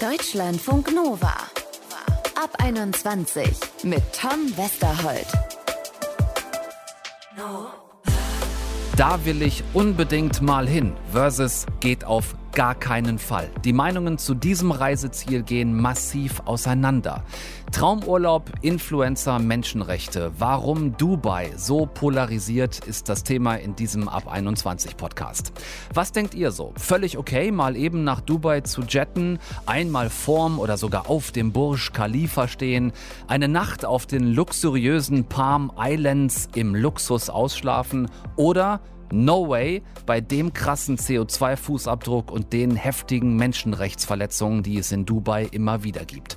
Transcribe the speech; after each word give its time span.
Deutschlandfunk 0.00 0.94
Nova. 0.94 1.32
Ab 2.34 2.50
21 2.58 3.48
mit 3.84 4.02
Tom 4.12 4.54
Westerholt. 4.54 5.26
Da 8.96 9.24
will 9.24 9.40
ich 9.40 9.64
unbedingt 9.72 10.42
mal 10.42 10.68
hin 10.68 10.92
versus 11.12 11.64
geht 11.80 12.04
auf 12.04 12.34
gar 12.56 12.74
keinen 12.74 13.18
Fall. 13.18 13.50
Die 13.66 13.74
Meinungen 13.74 14.16
zu 14.16 14.34
diesem 14.34 14.72
Reiseziel 14.72 15.42
gehen 15.42 15.78
massiv 15.78 16.40
auseinander. 16.46 17.22
Traumurlaub, 17.70 18.50
Influencer, 18.62 19.38
Menschenrechte. 19.38 20.32
Warum 20.38 20.96
Dubai 20.96 21.52
so 21.56 21.84
polarisiert, 21.84 22.78
ist 22.86 23.10
das 23.10 23.24
Thema 23.24 23.56
in 23.56 23.76
diesem 23.76 24.08
Ab 24.08 24.26
21 24.26 24.96
Podcast. 24.96 25.52
Was 25.92 26.12
denkt 26.12 26.34
ihr 26.34 26.50
so? 26.50 26.72
Völlig 26.78 27.18
okay, 27.18 27.50
mal 27.50 27.76
eben 27.76 28.04
nach 28.04 28.22
Dubai 28.22 28.62
zu 28.62 28.80
jetten, 28.80 29.38
einmal 29.66 30.08
vorm 30.08 30.58
oder 30.58 30.78
sogar 30.78 31.10
auf 31.10 31.32
dem 31.32 31.52
Burj 31.52 31.90
Khalifa 31.92 32.48
stehen, 32.48 32.92
eine 33.28 33.48
Nacht 33.48 33.84
auf 33.84 34.06
den 34.06 34.32
luxuriösen 34.32 35.26
Palm 35.26 35.70
Islands 35.78 36.48
im 36.54 36.74
Luxus 36.74 37.28
ausschlafen 37.28 38.08
oder 38.36 38.80
No 39.12 39.48
way 39.48 39.82
bei 40.04 40.20
dem 40.20 40.52
krassen 40.52 40.96
CO2-Fußabdruck 40.98 42.30
und 42.30 42.52
den 42.52 42.76
heftigen 42.76 43.36
Menschenrechtsverletzungen, 43.36 44.62
die 44.62 44.78
es 44.78 44.92
in 44.92 45.06
Dubai 45.06 45.48
immer 45.50 45.82
wieder 45.82 46.04
gibt. 46.04 46.36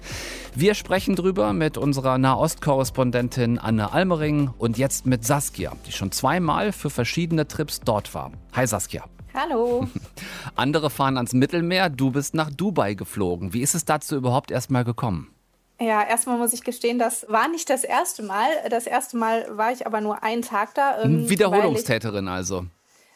Wir 0.55 0.73
sprechen 0.73 1.15
drüber 1.15 1.53
mit 1.53 1.77
unserer 1.77 2.17
Nahost-Korrespondentin 2.17 3.57
Anne 3.57 3.91
Almering 3.93 4.51
und 4.57 4.77
jetzt 4.77 5.05
mit 5.05 5.25
Saskia, 5.25 5.73
die 5.85 5.91
schon 5.91 6.11
zweimal 6.11 6.71
für 6.71 6.89
verschiedene 6.89 7.47
Trips 7.47 7.79
dort 7.81 8.13
war. 8.13 8.31
Hi 8.53 8.67
Saskia. 8.67 9.03
Hallo. 9.33 9.87
Andere 10.55 10.89
fahren 10.89 11.17
ans 11.17 11.33
Mittelmeer, 11.33 11.89
du 11.89 12.11
bist 12.11 12.33
nach 12.33 12.49
Dubai 12.49 12.93
geflogen. 12.95 13.53
Wie 13.53 13.61
ist 13.61 13.75
es 13.75 13.85
dazu 13.85 14.15
überhaupt 14.15 14.51
erstmal 14.51 14.83
gekommen? 14.83 15.27
Ja, 15.79 16.03
erstmal 16.03 16.37
muss 16.37 16.51
ich 16.51 16.63
gestehen, 16.63 16.99
das 16.99 17.25
war 17.29 17.47
nicht 17.47 17.69
das 17.69 17.83
erste 17.83 18.21
Mal. 18.21 18.49
Das 18.69 18.85
erste 18.85 19.15
Mal 19.15 19.45
war 19.57 19.71
ich 19.71 19.87
aber 19.87 20.01
nur 20.01 20.23
einen 20.23 20.41
Tag 20.41 20.75
da. 20.75 21.01
Ähm, 21.01 21.29
Wiederholungstäterin 21.29 22.27
also. 22.27 22.65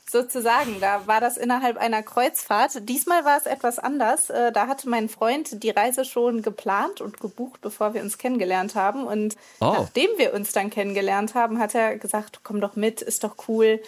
Sozusagen, 0.09 0.79
da 0.79 1.07
war 1.07 1.19
das 1.19 1.37
innerhalb 1.37 1.77
einer 1.77 2.03
Kreuzfahrt. 2.03 2.87
Diesmal 2.87 3.25
war 3.25 3.37
es 3.37 3.47
etwas 3.47 3.79
anders. 3.79 4.29
Äh, 4.29 4.51
da 4.51 4.67
hatte 4.67 4.87
mein 4.87 5.09
Freund 5.09 5.63
die 5.63 5.71
Reise 5.71 6.05
schon 6.05 6.41
geplant 6.41 7.01
und 7.01 7.19
gebucht, 7.19 7.59
bevor 7.61 7.93
wir 7.93 8.01
uns 8.01 8.17
kennengelernt 8.17 8.75
haben. 8.75 9.05
Und 9.05 9.35
oh. 9.59 9.73
nachdem 9.73 10.09
wir 10.17 10.33
uns 10.33 10.51
dann 10.51 10.69
kennengelernt 10.69 11.35
haben, 11.35 11.59
hat 11.59 11.75
er 11.75 11.97
gesagt, 11.97 12.41
komm 12.43 12.61
doch 12.61 12.75
mit, 12.75 13.01
ist 13.01 13.23
doch 13.23 13.35
cool. 13.47 13.81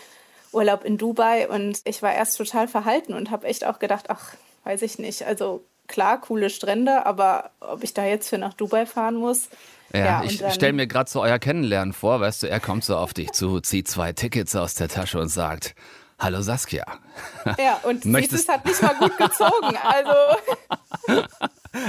Urlaub 0.52 0.84
in 0.84 0.98
Dubai. 0.98 1.48
Und 1.48 1.82
ich 1.86 2.02
war 2.02 2.14
erst 2.14 2.38
total 2.38 2.68
verhalten 2.68 3.14
und 3.14 3.30
habe 3.30 3.48
echt 3.48 3.66
auch 3.66 3.80
gedacht, 3.80 4.06
ach, 4.10 4.34
weiß 4.64 4.82
ich 4.82 5.00
nicht. 5.00 5.26
Also 5.28 5.64
klar, 5.88 6.22
coole 6.22 6.50
Strände, 6.50 7.06
aber 7.06 7.52
ob 7.60 7.84
ich 7.84 7.94
da 7.94 8.06
jetzt 8.06 8.30
für 8.30 8.38
nach 8.38 8.54
Dubai 8.54 8.86
fahren 8.86 9.16
muss. 9.16 9.50
Ja, 9.94 10.00
ja 10.00 10.24
ich 10.24 10.42
stelle 10.54 10.74
mir 10.74 10.88
gerade 10.88 11.10
so 11.10 11.22
euer 11.22 11.40
Kennenlernen 11.40 11.94
vor, 11.94 12.20
weißt 12.20 12.44
du, 12.44 12.50
er 12.50 12.60
kommt 12.60 12.84
so 12.84 12.98
auf 12.98 13.14
dich 13.14 13.32
zu, 13.32 13.60
zieht 13.62 13.88
zwei 13.88 14.14
Tickets 14.14 14.56
aus 14.56 14.76
der 14.76 14.88
Tasche 14.88 15.20
und 15.20 15.30
sagt, 15.30 15.76
Hallo 16.18 16.42
Saskia. 16.42 16.86
Ja, 17.60 17.80
und 17.84 18.06
Möchtest... 18.06 18.48
es 18.48 18.50
hat 18.50 18.66
nicht 18.66 18.82
mal 18.82 18.96
gut 18.96 19.18
gezogen. 19.18 19.78
Also. 19.84 21.22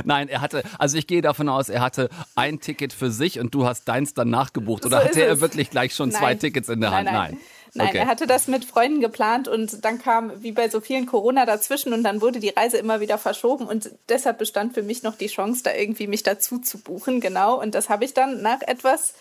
Nein, 0.05 0.29
er 0.29 0.41
hatte, 0.41 0.63
also 0.79 0.99
ich 0.99 1.07
gehe 1.07 1.23
davon 1.23 1.49
aus, 1.49 1.69
er 1.69 1.81
hatte 1.81 2.11
ein 2.35 2.61
Ticket 2.61 2.93
für 2.93 3.11
sich 3.11 3.39
und 3.39 3.55
du 3.55 3.65
hast 3.67 3.85
deins 3.85 4.15
dann 4.15 4.31
nachgebucht. 4.31 4.85
Oder 4.85 5.01
so 5.01 5.07
hatte 5.07 5.25
er 5.25 5.41
wirklich 5.41 5.71
gleich 5.71 5.95
schon 5.95 6.11
nein. 6.11 6.21
zwei 6.21 6.35
Tickets 6.35 6.69
in 6.69 6.81
der 6.81 6.91
Hand? 6.91 7.05
Nein. 7.07 7.15
nein. 7.15 7.39
Nein. 7.77 7.89
Okay. 7.89 7.99
er 7.99 8.07
hatte 8.07 8.27
das 8.27 8.49
mit 8.49 8.65
Freunden 8.65 9.01
geplant 9.01 9.49
und 9.49 9.85
dann 9.85 9.99
kam, 9.99 10.43
wie 10.43 10.53
bei 10.53 10.69
so 10.69 10.81
vielen 10.81 11.07
Corona 11.07 11.47
dazwischen 11.47 11.93
und 11.93 12.03
dann 12.03 12.21
wurde 12.21 12.41
die 12.41 12.51
Reise 12.51 12.79
immer 12.79 13.01
wieder 13.01 13.19
verschoben 13.19 13.67
und 13.67 13.91
deshalb 14.09 14.39
bestand 14.39 14.75
für 14.75 14.83
mich 14.83 15.03
noch 15.03 15.17
die 15.17 15.29
Chance, 15.29 15.63
da 15.63 15.73
irgendwie 15.75 16.07
mich 16.07 16.23
dazu 16.23 16.59
zu 16.59 16.79
buchen, 16.79 17.21
genau. 17.21 17.61
Und 17.61 17.75
das 17.75 17.89
habe 17.89 18.05
ich 18.05 18.15
dann 18.15 18.43
nach 18.43 18.63
etwas, 18.63 19.15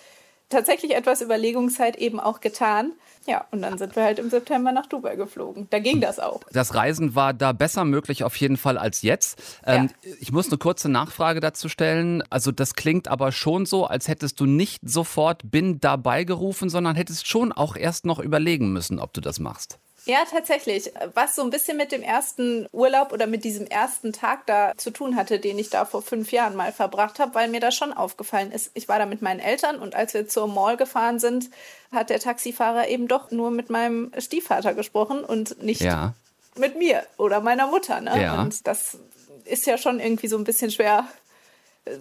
tatsächlich 0.50 0.96
etwas 0.96 1.22
Überlegungszeit 1.22 1.96
eben 1.98 2.20
auch 2.20 2.42
getan. 2.42 2.94
Ja, 3.28 3.46
und 3.50 3.64
dann 3.64 3.78
sind 3.80 3.96
wir 3.96 4.04
halt 4.04 4.20
im 4.20 4.30
September 4.30 4.72
nach 4.72 4.86
Dubai 4.86 5.16
geflogen. 5.16 5.68
Da 5.72 5.80
ging 5.80 6.00
das 6.00 6.20
auch. 6.20 6.42
Das 6.52 6.76
Reisen 6.76 7.16
war 7.16 7.34
da 7.34 7.54
besser 7.54 7.84
möglich 7.84 8.24
auf 8.24 8.36
jeden 8.36 8.58
Fall 8.58 8.78
als 8.78 9.02
jetzt. 9.02 9.42
Ähm, 9.66 9.90
ja. 10.04 10.12
Ich 10.20 10.32
muss 10.32 10.48
eine 10.48 10.60
kurze 10.60 10.90
Nachfrage 10.90 11.40
dazu 11.40 11.68
stellen. 11.68 12.24
Also 12.30 12.52
das 12.52 12.76
klingt 12.76 13.08
aber 13.08 13.32
schon 13.32 13.66
so, 13.66 13.86
als 13.86 14.08
hättest 14.08 14.40
du 14.40 14.46
nicht 14.46 14.82
sofort 14.88 15.42
bin 15.50 15.80
dabei 15.80 16.24
gerufen, 16.24 16.70
sondern 16.70 16.96
hättest 16.96 17.28
schon 17.28 17.52
auch 17.52 17.76
erst 17.76 18.06
noch 18.06 18.20
überlegen 18.20 18.72
müssen, 18.72 19.00
ob 19.00 19.14
du 19.14 19.22
das 19.22 19.40
machst. 19.40 19.80
Ja, 20.06 20.20
tatsächlich. 20.30 20.92
Was 21.14 21.36
so 21.36 21.42
ein 21.42 21.50
bisschen 21.50 21.78
mit 21.78 21.92
dem 21.92 22.04
ersten 22.04 22.68
Urlaub 22.72 23.12
oder 23.12 23.26
mit 23.28 23.44
diesem 23.44 23.66
ersten 23.66 24.14
Tag 24.14 24.46
da 24.46 24.74
zu 24.78 24.92
tun 24.92 25.16
hatte, 25.16 25.40
den 25.40 25.58
ich 25.58 25.70
da 25.70 25.86
vor 25.86 26.02
fünf 26.02 26.32
Jahren 26.32 26.56
mal 26.56 26.72
verbracht 26.72 27.20
habe, 27.20 27.34
weil 27.34 27.50
mir 27.50 27.60
das 27.60 27.76
schon 27.76 27.92
aufgefallen 27.92 28.52
ist. 28.52 28.72
Ich 28.76 28.88
war 28.88 29.00
da 29.00 29.06
mit 29.06 29.22
meinen 29.22 29.40
Eltern 29.40 29.80
und 29.80 29.96
als 29.96 30.14
wir 30.14 30.28
zur 30.28 30.48
Mall 30.48 30.78
gefahren 30.78 31.20
sind, 31.20 31.50
hat 31.92 32.10
der 32.10 32.20
Taxifahrer 32.20 32.88
eben 32.88 33.08
doch 33.08 33.32
nur 33.32 33.50
mit 33.50 33.70
meinem 33.70 34.12
Stiefvater 34.18 34.74
gesprochen 34.74 35.24
und 35.24 35.62
nicht 35.64 35.82
ja. 35.82 36.14
mit 36.56 36.78
mir 36.78 37.04
oder 37.18 37.42
meiner 37.42 37.68
Mutter. 37.68 38.00
Ne? 38.02 38.22
Ja. 38.22 38.42
Und 38.42 38.68
das 38.68 39.00
ist 39.46 39.66
ja 39.66 39.78
schon 39.78 40.00
irgendwie 40.00 40.28
so 40.28 40.38
ein 40.38 40.44
bisschen 40.44 40.70
schwer 40.72 41.08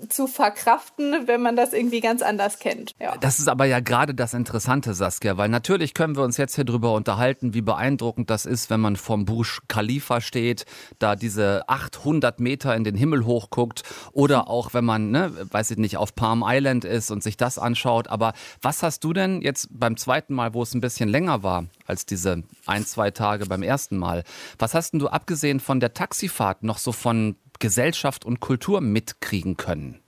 zu 0.09 0.27
verkraften, 0.27 1.27
wenn 1.27 1.43
man 1.43 1.57
das 1.57 1.73
irgendwie 1.73 2.01
ganz 2.01 2.23
anders 2.23 2.59
kennt. 2.59 2.95
Ja. 2.99 3.17
Das 3.19 3.39
ist 3.39 3.49
aber 3.49 3.67
ja 3.67 3.81
gerade 3.81 4.15
das 4.15 4.33
Interessante, 4.33 4.95
Saskia, 4.95 5.37
weil 5.37 5.51
natürlich 5.51 5.93
können 5.93 6.17
wir 6.17 6.23
uns 6.23 6.39
jetzt 6.39 6.55
hier 6.55 6.65
drüber 6.65 6.93
unterhalten, 6.95 7.53
wie 7.53 7.61
beeindruckend 7.61 8.31
das 8.31 8.47
ist, 8.47 8.71
wenn 8.71 8.81
man 8.81 8.97
vom 8.97 9.27
Burj 9.27 9.59
Khalifa 9.69 10.21
steht, 10.21 10.65
da 10.99 11.17
diese 11.17 11.69
800 11.69 12.41
Meter 12.41 12.75
in 12.75 12.85
den 12.85 12.97
Himmel 12.97 13.27
hochguckt 13.27 13.83
oder 14.13 14.49
auch 14.49 14.73
wenn 14.73 14.85
man, 14.85 15.11
ne, 15.11 15.33
weiß 15.51 15.73
ich 15.73 15.79
nicht, 15.79 15.99
auf 15.99 16.15
Palm 16.15 16.43
Island 16.47 16.85
ist 16.85 17.11
und 17.11 17.23
sich 17.23 17.37
das 17.37 17.59
anschaut. 17.59 18.09
Aber 18.09 18.33
was 18.63 18.83
hast 18.83 19.05
du 19.05 19.13
denn 19.13 19.43
jetzt 19.43 19.69
beim 19.71 19.97
zweiten 19.99 20.35
Mal, 20.35 20.55
wo 20.55 20.63
es 20.63 20.75
ein 20.75 20.81
bisschen 20.81 21.11
länger 21.11 21.43
war 21.43 21.67
als 21.87 22.07
diese 22.07 22.43
ein, 22.67 22.87
zwei 22.87 23.11
Tage 23.11 23.47
beim 23.47 23.63
ersten 23.63 23.99
Mal, 23.99 24.25
was 24.59 24.73
hast 24.75 24.93
denn 24.93 25.01
du 25.01 25.09
abgesehen 25.09 25.61
von 25.61 25.81
der 25.81 25.93
Taxifahrt 25.93 26.63
noch 26.63 26.79
so 26.79 26.93
von 26.93 27.37
Gesellschaft 27.65 28.27
und 28.27 28.41
Kultur 28.41 28.83
mitkriegen 28.83 29.57
können? 29.57 29.99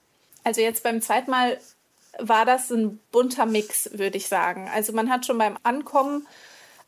Also 0.43 0.61
jetzt 0.61 0.83
beim 0.83 1.01
zweiten 1.01 1.31
Mal 1.31 1.57
war 2.19 2.45
das 2.45 2.69
ein 2.69 2.99
bunter 3.11 3.47
Mix, 3.47 3.89
würde 3.93 4.17
ich 4.17 4.27
sagen. 4.27 4.69
Also 4.71 4.93
man 4.93 5.09
hat 5.09 5.25
schon 5.25 5.39
beim 5.39 5.57
Ankommen 5.63 6.27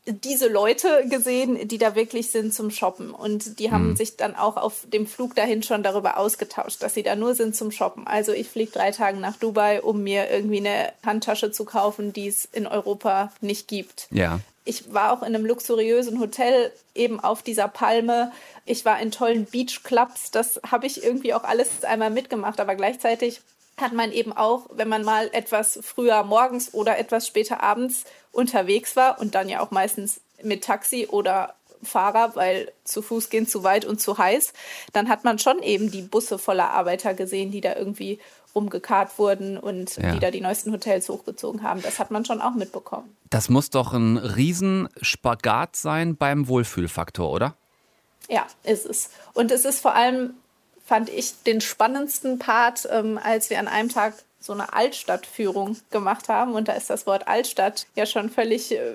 diese 0.06 0.48
Leute 0.48 1.06
gesehen, 1.10 1.68
die 1.68 1.80
da 1.80 1.96
wirklich 1.96 2.30
sind 2.30 2.54
zum 2.54 2.70
Shoppen. 2.70 3.10
Und 3.10 3.58
die 3.58 3.72
haben 3.72 3.90
mhm. 3.90 3.96
sich 3.96 4.16
dann 4.16 4.36
auch 4.36 4.58
auf 4.58 4.86
dem 4.94 5.08
Flug 5.08 5.34
dahin 5.34 5.64
schon 5.64 5.82
darüber 5.82 6.18
ausgetauscht, 6.18 6.84
dass 6.84 6.94
sie 6.94 7.04
da 7.04 7.16
nur 7.16 7.34
sind 7.34 7.56
zum 7.56 7.72
Shoppen. 7.72 8.06
Also 8.06 8.32
ich 8.32 8.48
fliege 8.48 8.72
drei 8.72 8.92
Tage 8.92 9.18
nach 9.18 9.38
Dubai, 9.38 9.82
um 9.82 10.04
mir 10.04 10.30
irgendwie 10.30 10.60
eine 10.60 10.94
Handtasche 11.04 11.52
zu 11.52 11.66
kaufen, 11.66 12.14
die 12.14 12.28
es 12.28 12.46
in 12.46 12.68
Europa 12.68 13.32
nicht 13.42 13.68
gibt. 13.68 14.08
Ja. 14.12 14.40
Ich 14.70 14.94
war 14.94 15.12
auch 15.12 15.24
in 15.24 15.34
einem 15.34 15.48
luxuriösen 15.48 16.20
Hotel 16.20 16.72
eben 16.94 17.20
auf 17.20 17.42
dieser 17.42 17.68
Palme. 17.68 18.32
Ich 18.68 18.86
war 18.86 19.00
in 19.00 19.10
tollen 19.10 19.46
Beachclubs. 19.46 20.30
Das 20.30 20.62
habe 20.70 20.86
ich 20.86 21.04
irgendwie 21.04 21.34
auch 21.34 21.44
alles 21.44 21.84
einmal 21.84 22.12
mitgemacht. 22.12 22.60
Aber 22.60 22.76
gleichzeitig 22.76 23.42
hat 23.82 23.94
man 23.94 24.12
eben 24.12 24.32
auch, 24.32 24.68
wenn 24.72 24.88
man 24.88 25.04
mal 25.04 25.28
etwas 25.34 25.80
früher 25.82 26.22
morgens 26.22 26.72
oder 26.72 27.00
etwas 27.00 27.26
später 27.26 27.64
abends 27.64 28.04
unterwegs 28.32 28.96
war 28.96 29.20
und 29.20 29.34
dann 29.34 29.50
ja 29.50 29.62
auch 29.62 29.72
meistens 29.72 30.22
mit 30.44 30.64
Taxi 30.64 31.08
oder 31.08 31.56
Fahrer, 31.82 32.36
weil 32.36 32.72
zu 32.84 33.02
Fuß 33.02 33.32
gehen 33.32 33.48
zu 33.48 33.64
weit 33.64 33.86
und 33.86 34.00
zu 34.00 34.20
heiß, 34.20 34.54
dann 34.94 35.10
hat 35.10 35.24
man 35.24 35.40
schon 35.40 35.64
eben 35.64 35.90
die 35.90 36.04
Busse 36.04 36.38
voller 36.38 36.70
Arbeiter 36.70 37.16
gesehen, 37.16 37.50
die 37.50 37.62
da 37.62 37.76
irgendwie 37.76 38.20
rumgekarrt 38.56 39.18
wurden 39.18 39.58
und 39.58 39.98
ja. 39.98 40.12
die 40.12 40.20
da 40.20 40.32
die 40.32 40.42
neuesten 40.42 40.72
Hotels 40.72 41.10
hochgezogen 41.10 41.64
haben. 41.64 41.82
Das 41.82 42.00
hat 42.00 42.12
man 42.12 42.26
schon 42.26 42.42
auch 42.42 42.54
mitbekommen. 42.56 43.16
Das 43.30 43.50
muss 43.50 43.70
doch 43.70 43.94
ein 43.94 44.18
Riesenspagat 44.18 45.76
sein 45.76 46.16
beim 46.16 46.48
Wohlfühlfaktor, 46.48 47.32
oder? 47.32 47.56
Ja, 48.28 48.46
ist 48.64 48.86
es. 48.86 49.10
Und 49.34 49.52
es 49.52 49.66
ist 49.66 49.82
vor 49.82 49.96
allem, 49.96 50.34
fand 50.86 51.10
ich, 51.10 51.44
den 51.44 51.62
spannendsten 51.62 52.40
Part, 52.40 52.88
ähm, 52.92 53.20
als 53.22 53.50
wir 53.50 53.60
an 53.60 53.68
einem 53.68 53.90
Tag 53.90 54.14
so 54.40 54.54
eine 54.54 54.74
Altstadtführung 54.74 55.78
gemacht 55.90 56.30
haben. 56.30 56.54
Und 56.54 56.68
da 56.68 56.74
ist 56.74 56.90
das 56.90 57.06
Wort 57.06 57.28
Altstadt 57.28 57.88
ja 57.96 58.06
schon 58.06 58.30
völlig 58.30 58.72
äh, 58.72 58.94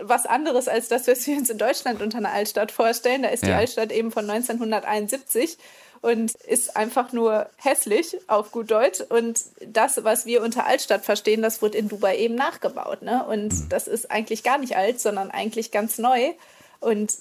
was 0.00 0.26
anderes 0.26 0.68
als 0.68 0.88
das, 0.88 1.06
was 1.08 1.26
wir 1.26 1.36
uns 1.36 1.48
in 1.48 1.58
Deutschland 1.58 2.02
unter 2.02 2.18
einer 2.18 2.32
Altstadt 2.32 2.70
vorstellen. 2.70 3.22
Da 3.22 3.28
ist 3.28 3.42
ja. 3.42 3.50
die 3.50 3.54
Altstadt 3.54 3.92
eben 3.92 4.10
von 4.10 4.28
1971 4.28 5.58
und 6.02 6.34
ist 6.34 6.76
einfach 6.76 7.12
nur 7.12 7.48
hässlich 7.56 8.16
auf 8.26 8.52
gut 8.52 8.70
Deutsch. 8.70 9.00
Und 9.08 9.40
das, 9.66 10.02
was 10.02 10.24
wir 10.24 10.42
unter 10.42 10.66
Altstadt 10.66 11.04
verstehen, 11.04 11.42
das 11.42 11.60
wird 11.60 11.74
in 11.74 11.88
Dubai 11.88 12.16
eben 12.16 12.34
nachgebaut. 12.34 13.02
Ne? 13.02 13.24
Und 13.26 13.52
mhm. 13.52 13.68
das 13.68 13.86
ist 13.86 14.10
eigentlich 14.10 14.42
gar 14.42 14.58
nicht 14.58 14.76
alt, 14.76 15.00
sondern 15.00 15.30
eigentlich 15.30 15.70
ganz 15.70 15.98
neu. 15.98 16.32
Und 16.80 17.12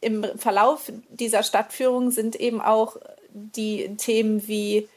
im 0.00 0.26
Verlauf 0.36 0.90
dieser 1.08 1.42
Stadtführung 1.42 2.10
sind 2.10 2.36
eben 2.36 2.60
auch 2.60 2.96
die 3.32 3.96
Themen 3.96 4.46
wie 4.48 4.88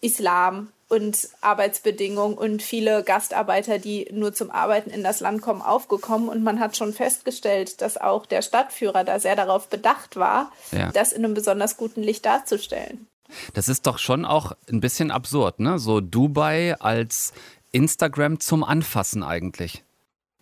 Islam 0.00 0.72
und 0.92 1.30
Arbeitsbedingungen 1.40 2.36
und 2.36 2.62
viele 2.62 3.02
Gastarbeiter, 3.02 3.78
die 3.78 4.10
nur 4.12 4.34
zum 4.34 4.50
Arbeiten 4.50 4.90
in 4.90 5.02
das 5.02 5.20
Land 5.20 5.40
kommen, 5.40 5.62
aufgekommen. 5.62 6.28
Und 6.28 6.42
man 6.42 6.60
hat 6.60 6.76
schon 6.76 6.92
festgestellt, 6.92 7.80
dass 7.80 7.96
auch 7.96 8.26
der 8.26 8.42
Stadtführer 8.42 9.02
da 9.02 9.18
sehr 9.18 9.34
darauf 9.34 9.68
bedacht 9.68 10.16
war, 10.16 10.52
ja. 10.70 10.92
das 10.92 11.12
in 11.12 11.24
einem 11.24 11.32
besonders 11.32 11.78
guten 11.78 12.02
Licht 12.02 12.26
darzustellen. 12.26 13.06
Das 13.54 13.70
ist 13.70 13.86
doch 13.86 13.98
schon 13.98 14.26
auch 14.26 14.52
ein 14.68 14.80
bisschen 14.80 15.10
absurd, 15.10 15.60
ne? 15.60 15.78
So 15.78 16.02
Dubai 16.02 16.76
als 16.78 17.32
Instagram 17.70 18.38
zum 18.38 18.62
Anfassen 18.62 19.22
eigentlich. 19.22 19.84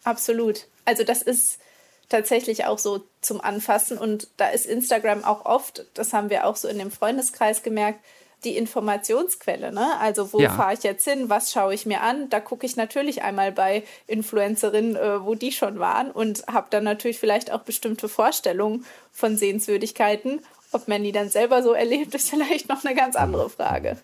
Absolut. 0.02 0.67
Also 0.85 1.05
das 1.05 1.23
ist 1.23 1.61
tatsächlich 2.08 2.64
auch 2.64 2.81
so 2.81 3.05
zum 3.20 3.41
Anfassen 3.41 3.99
und 3.99 4.26
da 4.37 4.49
ist 4.49 4.67
Instagram 4.67 5.23
auch 5.23 5.44
oft, 5.44 5.87
das 5.94 6.12
haben 6.12 6.29
wir 6.29 6.44
auch 6.44 6.56
so 6.56 6.67
in 6.67 6.79
dem 6.79 6.91
Freundeskreis 6.91 7.62
gemerkt, 7.62 8.00
die 8.45 8.57
Informationsquelle. 8.57 9.73
Ne? 9.73 9.99
Also 9.99 10.33
wo 10.33 10.41
ja. 10.41 10.51
fahre 10.51 10.75
ich 10.75 10.83
jetzt 10.83 11.05
hin, 11.05 11.29
was 11.29 11.53
schaue 11.53 11.75
ich 11.75 11.87
mir 11.87 12.01
an? 12.01 12.31
Da 12.31 12.41
gucke 12.41 12.67
ich 12.67 12.77
natürlich 12.77 13.23
einmal 13.23 13.53
bei 13.53 13.85
Influencerinnen, 14.07 14.97
äh, 14.97 15.25
wo 15.25 15.35
die 15.35 15.53
schon 15.53 15.79
waren 15.79 16.11
und 16.11 16.47
habe 16.47 16.69
dann 16.71 16.85
natürlich 16.85 17.19
vielleicht 17.19 17.53
auch 17.53 17.63
bestimmte 17.63 18.09
Vorstellungen 18.09 18.85
von 19.13 19.37
Sehenswürdigkeiten. 19.37 20.41
Ob 20.73 20.87
man 20.87 21.03
die 21.03 21.11
dann 21.11 21.29
selber 21.29 21.63
so 21.63 21.73
erlebt, 21.73 22.15
ist 22.15 22.31
vielleicht 22.31 22.69
noch 22.69 22.85
eine 22.85 22.95
ganz 22.95 23.17
andere 23.17 23.51
Frage. 23.51 23.99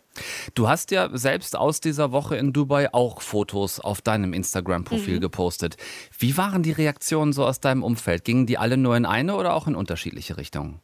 Du 0.55 0.69
hast 0.69 0.91
ja 0.91 1.09
selbst 1.13 1.57
aus 1.57 1.81
dieser 1.81 2.13
Woche 2.13 2.37
in 2.37 2.53
Dubai 2.53 2.93
auch 2.93 3.23
Fotos 3.23 3.81
auf 3.81 4.03
deinem 4.03 4.33
Instagram-Profil 4.33 5.17
mhm. 5.17 5.21
gepostet. 5.21 5.77
Wie 6.19 6.37
waren 6.37 6.63
die 6.63 6.73
Reaktionen 6.73 7.33
so 7.33 7.45
aus 7.45 7.61
deinem 7.61 7.85
Umfeld? 7.85 8.25
Gingen 8.25 8.47
die 8.47 8.59
alle 8.59 8.77
nur 8.77 8.97
in 8.97 9.07
eine 9.07 9.37
oder 9.37 9.55
auch 9.55 9.67
in 9.67 9.77
unterschiedliche 9.77 10.37
Richtungen? 10.37 10.81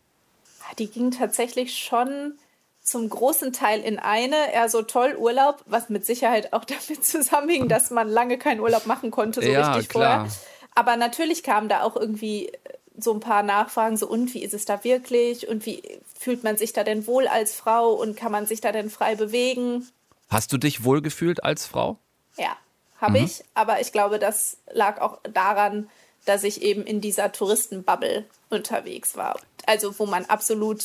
Die 0.78 0.87
gingen 0.87 1.10
tatsächlich 1.10 1.76
schon 1.76 2.34
zum 2.82 3.08
großen 3.08 3.52
Teil 3.52 3.81
in 3.81 3.99
eine, 3.99 4.52
eher 4.52 4.69
so 4.69 4.82
toll 4.82 5.14
Urlaub, 5.17 5.62
was 5.67 5.88
mit 5.88 6.05
Sicherheit 6.05 6.52
auch 6.52 6.64
damit 6.88 7.05
zusammenhing, 7.05 7.69
dass 7.69 7.90
man 7.90 8.08
lange 8.08 8.38
keinen 8.38 8.61
Urlaub 8.61 8.87
machen 8.87 9.11
konnte, 9.11 9.43
so 9.43 9.49
ja, 9.49 9.73
richtig 9.73 9.88
klar. 9.88 10.26
vorher. 10.26 10.32
Aber 10.75 10.96
natürlich 10.96 11.43
kamen 11.43 11.69
da 11.69 11.82
auch 11.82 11.96
irgendwie 11.96 12.50
so 12.96 13.12
ein 13.12 13.20
paar 13.20 13.43
Nachfragen, 13.43 13.96
so 13.96 14.06
und 14.08 14.34
wie 14.34 14.43
ist 14.43 14.55
es 14.55 14.64
da 14.64 14.84
wirklich 14.84 15.49
und 15.49 15.64
wie 15.67 15.82
fühlt 16.19 16.44
man 16.44 16.56
sich 16.56 16.73
da 16.73 16.84
denn 16.84 17.06
wohl 17.06 17.26
als 17.26 17.55
Frau 17.55 17.93
und 17.93 18.17
kann 18.17 18.32
man 18.32 18.46
sich 18.46 18.61
da 18.61 18.73
denn 18.73 18.90
frei 18.90 19.14
bewegen? 19.14 19.88
Hast 20.29 20.52
du 20.52 20.58
dich 20.58 20.84
wohl 20.84 21.02
gefühlt 21.02 21.44
als 21.44 21.67
Frau? 21.67 21.99
Ja, 22.37 22.56
habe 22.99 23.19
mhm. 23.19 23.25
ich, 23.25 23.44
aber 23.55 23.81
ich 23.81 23.93
glaube, 23.93 24.19
das 24.19 24.58
lag 24.73 25.00
auch 25.00 25.19
daran, 25.32 25.88
dass 26.25 26.44
ich 26.44 26.62
eben 26.62 26.84
in 26.84 27.00
dieser 27.00 27.32
Touristenbubble 27.32 28.25
unterwegs 28.49 29.17
war. 29.17 29.38
Also 29.67 29.99
wo 29.99 30.06
man 30.06 30.25
absolut 30.26 30.82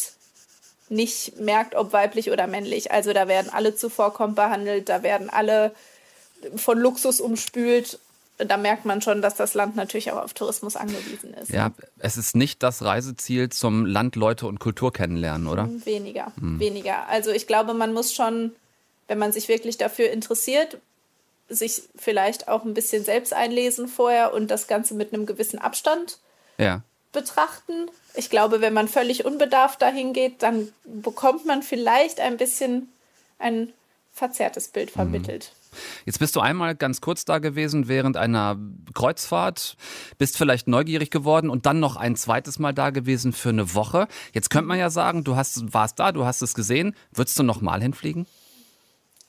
nicht 0.90 1.40
merkt, 1.40 1.76
ob 1.76 1.94
weiblich 1.94 2.32
oder 2.32 2.48
männlich. 2.48 2.92
Also 2.92 3.14
da 3.14 3.28
werden 3.28 3.52
alle 3.52 3.76
zuvorkommend 3.76 4.36
behandelt, 4.36 4.90
da 4.90 5.04
werden 5.04 5.30
alle 5.30 5.74
von 6.56 6.78
Luxus 6.78 7.20
umspült. 7.20 8.00
Da 8.38 8.58
merkt 8.58 8.86
man 8.86 9.02
schon, 9.02 9.24
dass 9.24 9.36
das 9.36 9.56
Land 9.56 9.76
natürlich 9.76 10.12
auch 10.12 10.24
auf 10.24 10.34
Tourismus 10.34 10.76
angewiesen 10.76 11.34
ist. 11.34 11.50
Ja, 11.50 11.72
es 11.98 12.18
ist 12.18 12.36
nicht 12.36 12.62
das 12.62 12.84
Reiseziel 12.84 13.50
zum 13.50 13.86
Land, 13.86 14.16
Leute 14.16 14.46
und 14.46 14.60
Kultur 14.60 14.94
kennenlernen, 14.94 15.48
oder? 15.48 15.64
Hm, 15.64 15.86
weniger, 15.86 16.32
hm. 16.40 16.60
weniger. 16.60 17.08
Also 17.08 17.32
ich 17.32 17.48
glaube, 17.48 17.74
man 17.74 17.94
muss 17.94 18.14
schon, 18.14 18.56
wenn 19.08 19.18
man 19.18 19.32
sich 19.32 19.48
wirklich 19.48 19.78
dafür 19.78 20.12
interessiert, 20.12 20.78
sich 21.50 21.84
vielleicht 21.96 22.48
auch 22.48 22.64
ein 22.64 22.74
bisschen 22.74 23.04
selbst 23.04 23.34
einlesen 23.34 23.88
vorher 23.88 24.34
und 24.34 24.52
das 24.52 24.68
Ganze 24.68 24.94
mit 24.94 25.14
einem 25.14 25.26
gewissen 25.26 25.60
Abstand 25.60 26.20
ja. 26.58 26.82
betrachten 27.12 27.90
ich 28.18 28.30
glaube, 28.30 28.62
wenn 28.62 28.74
man 28.74 28.88
völlig 28.88 29.26
unbedarft 29.26 29.82
dahin 29.82 30.14
geht, 30.14 30.42
dann 30.44 30.70
bekommt 30.84 31.46
man 31.46 31.64
vielleicht 31.64 32.20
ein 32.20 32.38
bisschen 32.38 32.90
ein 33.40 33.72
verzerrtes 34.14 34.70
Bild 34.70 34.90
vermittelt. 34.90 35.52
Jetzt 36.06 36.18
bist 36.18 36.36
du 36.36 36.40
einmal 36.40 36.76
ganz 36.76 37.02
kurz 37.02 37.26
da 37.26 37.38
gewesen 37.38 37.88
während 37.88 38.18
einer 38.18 38.58
Kreuzfahrt, 38.96 39.78
bist 40.18 40.38
vielleicht 40.38 40.68
neugierig 40.68 41.12
geworden 41.12 41.50
und 41.50 41.66
dann 41.68 41.80
noch 41.80 41.98
ein 41.98 42.16
zweites 42.16 42.58
Mal 42.58 42.74
da 42.74 42.90
gewesen 42.90 43.34
für 43.34 43.50
eine 43.50 43.76
Woche. 43.76 44.08
Jetzt 44.34 44.50
könnte 44.50 44.68
man 44.68 44.80
ja 44.80 44.90
sagen, 44.90 45.24
du 45.24 45.36
hast, 45.36 45.74
warst 45.74 46.00
da, 46.00 46.12
du 46.12 46.26
hast 46.26 46.42
es 46.42 46.56
gesehen. 46.56 46.96
Würdest 47.12 47.38
du 47.38 47.44
noch 47.44 47.62
mal 47.62 47.82
hinfliegen? 47.82 48.26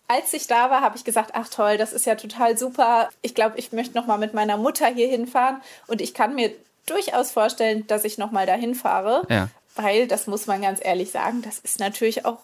Als 0.07 0.33
ich 0.33 0.47
da 0.47 0.71
war, 0.71 0.81
habe 0.81 0.97
ich 0.97 1.05
gesagt, 1.05 1.33
ach 1.35 1.49
toll, 1.51 1.77
das 1.77 1.93
ist 1.93 2.07
ja 2.07 2.15
total 2.15 2.57
super. 2.57 3.11
Ich 3.21 3.35
glaube, 3.35 3.59
ich 3.59 3.73
möchte 3.73 3.95
noch 3.95 4.07
mal 4.07 4.17
mit 4.17 4.33
meiner 4.33 4.57
Mutter 4.57 4.87
hier 4.87 5.09
hinfahren 5.09 5.61
und 5.87 6.01
ich 6.01 6.15
kann 6.15 6.35
mir 6.35 6.51
durchaus 6.91 7.31
vorstellen, 7.31 7.87
dass 7.87 8.05
ich 8.05 8.19
nochmal 8.19 8.47
dahin 8.47 8.75
fahre. 8.75 9.23
Ja. 9.29 9.49
Weil, 9.75 10.09
das 10.09 10.27
muss 10.27 10.47
man 10.47 10.63
ganz 10.63 10.81
ehrlich 10.83 11.11
sagen, 11.11 11.43
das 11.43 11.59
ist 11.59 11.79
natürlich 11.79 12.25
auch 12.25 12.39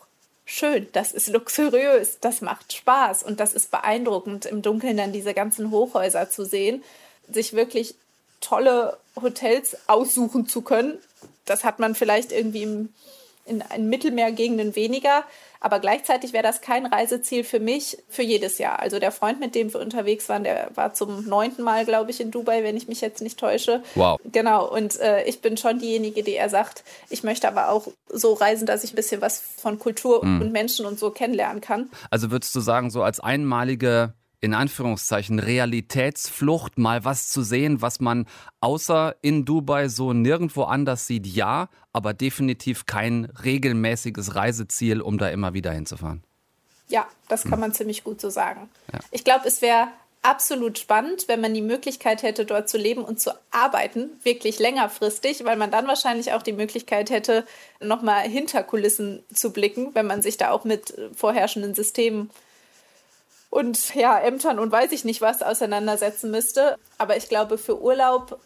schön, 0.45 0.87
das 0.93 1.13
ist 1.13 1.29
luxuriös, 1.29 2.19
das 2.21 2.41
macht 2.41 2.73
Spaß 2.73 3.23
und 3.23 3.41
das 3.41 3.55
ist 3.55 3.71
beeindruckend, 3.71 4.47
im 4.47 4.63
Dunkeln 4.63 4.97
dann 4.97 5.13
diese 5.13 5.35
ganzen 5.35 5.71
Hochhäuser 5.71 6.31
zu 6.31 6.45
sehen, 6.45 6.85
sich 7.29 7.55
wirklich 7.55 7.95
tolle 8.41 8.99
Hotels 9.21 9.77
aussuchen 9.87 10.47
zu 10.47 10.63
können. 10.63 10.99
Das 11.45 11.65
hat 11.65 11.79
man 11.79 11.95
vielleicht 11.95 12.31
irgendwie 12.31 12.63
im, 12.63 12.95
in, 13.45 13.63
in 13.75 13.89
Mittelmeergegenden 13.89 14.77
weniger. 14.77 15.25
Aber 15.61 15.81
gleichzeitig 15.81 16.35
wäre 16.35 16.43
das 16.43 16.61
kein 16.61 16.85
Reiseziel 16.85 17.43
für 17.43 17.59
mich 17.59 17.97
für 18.09 18.23
jedes 18.23 18.59
Jahr. 18.59 18.81
Also 18.81 18.99
der 18.99 19.11
Freund, 19.11 19.41
mit 19.41 19.55
dem 19.55 19.73
wir 19.73 19.81
unterwegs 19.81 20.29
waren, 20.29 20.45
der 20.45 20.71
war 20.75 20.93
zum 20.93 21.27
neunten 21.27 21.63
Mal, 21.63 21.87
glaube 21.87 22.11
ich, 22.11 22.21
in 22.21 22.31
Dubai, 22.31 22.63
wenn 22.63 22.77
ich 22.77 22.87
mich 22.87 23.01
jetzt 23.01 23.23
nicht 23.23 23.39
täusche. 23.39 23.83
Wow. 23.95 24.21
Genau. 24.31 24.71
Und 24.71 25.01
äh, 25.01 25.25
ich 25.25 25.41
bin 25.41 25.57
schon 25.57 25.79
diejenige, 25.79 26.23
die 26.23 26.35
er 26.35 26.51
sagt, 26.51 26.85
ich 27.09 27.23
möchte 27.23 27.49
aber 27.49 27.71
auch 27.71 27.89
so 28.09 28.35
reisen, 28.35 28.67
dass 28.67 28.85
ich 28.85 28.93
ein 28.93 28.97
bisschen 28.97 29.23
was 29.23 29.41
von 29.41 29.79
Kultur 29.79 30.23
mm. 30.23 30.43
und 30.43 30.53
Menschen 30.53 30.85
und 30.85 30.99
so 30.99 31.11
kennenlernen 31.11 31.63
kann. 31.63 31.91
Also 32.11 32.31
würdest 32.31 32.55
du 32.55 32.61
sagen, 32.61 32.91
so 32.91 33.03
als 33.03 33.21
einmalige 33.21 34.13
in 34.45 34.53
Anführungszeichen 34.53 35.39
Realitätsflucht, 35.39 36.77
mal 36.77 37.03
was 37.03 37.31
zu 37.31 37.43
sehen, 37.43 37.81
was 37.81 37.99
man 37.99 38.27
außer 38.61 39.17
in 39.23 39.47
Dubai 39.47 39.89
so 39.89 40.13
nirgendwo 40.13 40.65
anders 40.65 41.07
sieht, 41.07 41.27
ja, 41.27 41.71
aber 41.95 42.13
definitiv 42.13 42.85
kein 42.85 43.25
regelmäßiges 43.43 44.35
Reiseziel, 44.35 45.01
um 45.01 45.17
da 45.17 45.31
immer 45.31 45.55
wieder 45.55 45.73
hinzufahren. 45.73 46.23
Ja, 46.89 47.07
das 47.29 47.45
kann 47.45 47.53
hm. 47.53 47.61
man 47.61 47.73
ziemlich 47.73 48.05
gut 48.05 48.21
so 48.21 48.29
sagen. 48.29 48.69
Ja. 48.93 49.01
Ich 49.13 49.25
glaube, 49.25 49.49
es 49.49 49.63
wäre 49.63 49.89
absolut 50.21 50.79
spannend, 50.79 51.27
wenn 51.27 51.41
man 51.41 51.55
die 51.55 51.63
Möglichkeit 51.63 52.23
hätte, 52.23 52.45
dort 52.45 52.69
zu 52.69 52.77
leben 52.77 53.03
und 53.03 53.21
zu 53.21 53.31
arbeiten, 53.51 54.11
wirklich 54.25 54.59
längerfristig, 54.59 55.47
weil 55.47 55.57
man 55.57 55.71
dann 55.71 55.87
wahrscheinlich 55.87 56.33
auch 56.35 56.43
die 56.43 56.53
Möglichkeit 56.53 57.09
hätte, 57.09 57.47
nochmal 57.81 58.29
hinter 58.29 58.63
Kulissen 58.63 59.23
zu 59.33 59.55
blicken, 59.55 59.95
wenn 59.95 60.07
man 60.07 60.21
sich 60.21 60.37
da 60.37 60.51
auch 60.51 60.65
mit 60.65 60.95
vorherrschenden 61.15 61.75
Systemen 61.75 62.29
und 63.55 63.95
ja, 63.95 64.19
Ämtern 64.19 64.59
und 64.59 64.73
weiß 64.73 64.91
ich 64.93 65.05
nicht 65.05 65.21
was 65.21 65.43
auseinandersetzen 65.43 66.31
müsste. 66.31 66.77
Aber 66.99 67.17
ich 67.17 67.29
glaube, 67.29 67.57
für 67.57 67.81
Urlaub 67.81 68.41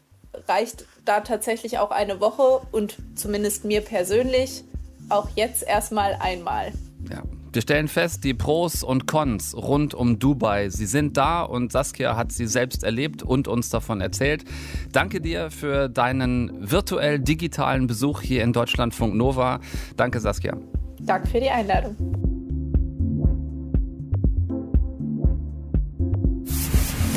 reicht 0.47 0.85
da 1.07 1.21
tatsächlich 1.21 1.79
auch 1.79 1.91
eine 1.91 2.21
Woche 2.21 2.61
und 2.73 2.97
zumindest 3.15 3.65
mir 3.65 3.81
persönlich 3.81 4.65
auch 5.09 5.29
jetzt 5.35 5.63
erstmal 5.63 6.19
einmal. 6.21 6.73
Ja. 7.11 7.23
Wir 7.51 7.63
stellen 7.63 7.89
fest, 7.89 8.25
die 8.25 8.35
Pros 8.35 8.83
und 8.83 9.07
Cons 9.07 9.57
rund 9.57 9.95
um 9.95 10.19
Dubai, 10.19 10.69
sie 10.69 10.85
sind 10.85 11.17
da 11.17 11.43
und 11.43 11.73
Saskia 11.73 12.15
hat 12.15 12.31
sie 12.31 12.47
selbst 12.47 12.85
erlebt 12.85 13.23
und 13.23 13.49
uns 13.49 13.71
davon 13.71 14.03
erzählt. 14.03 14.45
Danke 14.93 15.23
dir 15.23 15.51
für 15.51 15.89
deinen 15.89 16.71
virtuell 16.71 17.19
digitalen 17.19 17.87
Besuch 17.87 18.21
hier 18.21 18.45
in 18.45 18.53
Deutschlandfunk 18.53 19.15
Nova. 19.15 19.61
Danke 19.97 20.21
Saskia. 20.21 20.59
Danke 21.01 21.29
für 21.29 21.41
die 21.41 21.49
Einladung. 21.49 22.28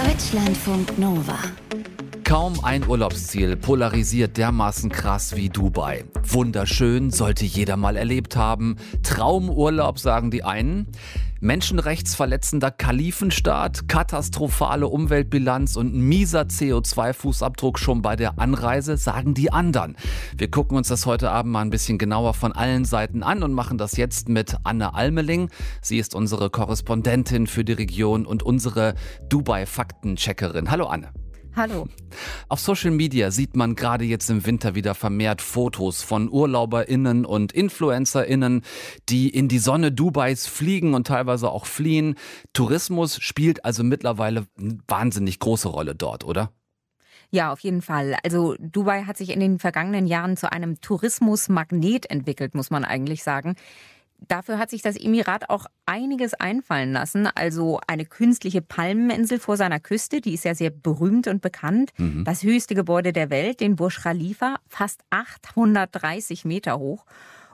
Deutschlandfunk 0.04 0.98
Nova. 0.98 1.38
Kaum 2.32 2.64
ein 2.64 2.88
Urlaubsziel 2.88 3.58
polarisiert 3.58 4.38
dermaßen 4.38 4.90
krass 4.90 5.36
wie 5.36 5.50
Dubai. 5.50 6.06
Wunderschön, 6.24 7.12
sollte 7.12 7.44
jeder 7.44 7.76
mal 7.76 7.98
erlebt 7.98 8.38
haben. 8.38 8.78
Traumurlaub, 9.04 10.00
sagen 10.00 10.32
die 10.32 10.42
einen. 10.42 10.88
Menschenrechtsverletzender 11.42 12.72
Kalifenstaat, 12.72 13.90
katastrophale 13.90 14.88
Umweltbilanz 14.88 15.76
und 15.76 15.94
mieser 15.94 16.44
CO2-Fußabdruck 16.44 17.78
schon 17.78 18.02
bei 18.02 18.16
der 18.16 18.40
Anreise, 18.40 18.96
sagen 18.96 19.34
die 19.34 19.52
anderen. 19.52 19.98
Wir 20.38 20.50
gucken 20.50 20.78
uns 20.78 20.88
das 20.88 21.06
heute 21.06 21.32
Abend 21.32 21.52
mal 21.52 21.64
ein 21.64 21.70
bisschen 21.70 21.98
genauer 21.98 22.34
von 22.34 22.54
allen 22.54 22.86
Seiten 22.86 23.24
an 23.24 23.44
und 23.44 23.52
machen 23.52 23.78
das 23.78 23.98
jetzt 23.98 24.30
mit 24.30 24.56
Anne 24.64 24.94
Almeling. 24.94 25.50
Sie 25.82 25.98
ist 25.98 26.16
unsere 26.16 26.50
Korrespondentin 26.50 27.46
für 27.46 27.66
die 27.66 27.74
Region 27.74 28.26
und 28.26 28.42
unsere 28.42 28.96
Dubai-Faktencheckerin. 29.28 30.72
Hallo 30.72 30.86
Anne. 30.86 31.12
Hallo. 31.54 31.88
Auf 32.48 32.62
Social 32.62 32.92
Media 32.92 33.30
sieht 33.30 33.56
man 33.58 33.76
gerade 33.76 34.06
jetzt 34.06 34.30
im 34.30 34.46
Winter 34.46 34.74
wieder 34.74 34.96
vermehrt 34.96 35.42
Fotos 35.42 36.02
von 36.02 36.30
UrlauberInnen 36.30 37.26
und 37.26 37.52
InfluencerInnen, 37.52 38.62
die 39.10 39.30
in 39.30 39.50
die 39.50 39.60
Sonne 39.60 39.92
Dubais 39.92 40.48
fliegen 40.48 40.94
und 40.94 41.08
teilweise 41.08 41.50
auch 41.50 41.66
fliehen. 41.66 42.16
Tourismus 42.54 43.22
spielt 43.22 43.66
also 43.66 43.84
mittlerweile 43.84 44.48
eine 44.58 44.78
wahnsinnig 44.88 45.40
große 45.40 45.68
Rolle 45.68 45.94
dort, 45.94 46.24
oder? 46.24 46.54
Ja, 47.32 47.52
auf 47.52 47.60
jeden 47.62 47.82
Fall. 47.82 48.18
Also 48.24 48.56
Dubai 48.60 49.04
hat 49.04 49.18
sich 49.18 49.30
in 49.30 49.40
den 49.40 49.60
vergangenen 49.60 50.06
Jahren 50.06 50.36
zu 50.36 50.52
einem 50.52 50.82
Tourismusmagnet 50.82 52.10
entwickelt, 52.10 52.56
muss 52.56 52.70
man 52.70 52.84
eigentlich 52.84 53.24
sagen. 53.24 53.56
Dafür 54.28 54.60
hat 54.60 54.70
sich 54.70 54.82
das 54.82 54.96
Emirat 54.98 55.50
auch 55.50 55.66
einiges 55.86 56.34
einfallen 56.36 56.94
lassen. 56.94 57.28
Also 57.28 57.80
eine 57.88 58.06
künstliche 58.06 58.62
Palmeninsel 58.62 59.40
vor 59.40 59.58
seiner 59.58 59.80
Küste, 59.80 60.22
die 60.22 60.34
ist 60.34 60.46
ja 60.46 60.54
sehr 60.54 60.70
berühmt 60.70 61.28
und 61.28 61.42
bekannt. 61.42 61.92
Mhm. 61.98 62.24
Das 62.24 62.44
höchste 62.44 62.76
Gebäude 62.76 63.14
der 63.14 63.30
Welt, 63.30 63.60
den 63.60 63.76
Burj 63.76 64.02
Khalifa, 64.02 64.58
fast 64.68 65.02
830 65.10 66.46
Meter 66.46 66.78
hoch. 66.78 67.06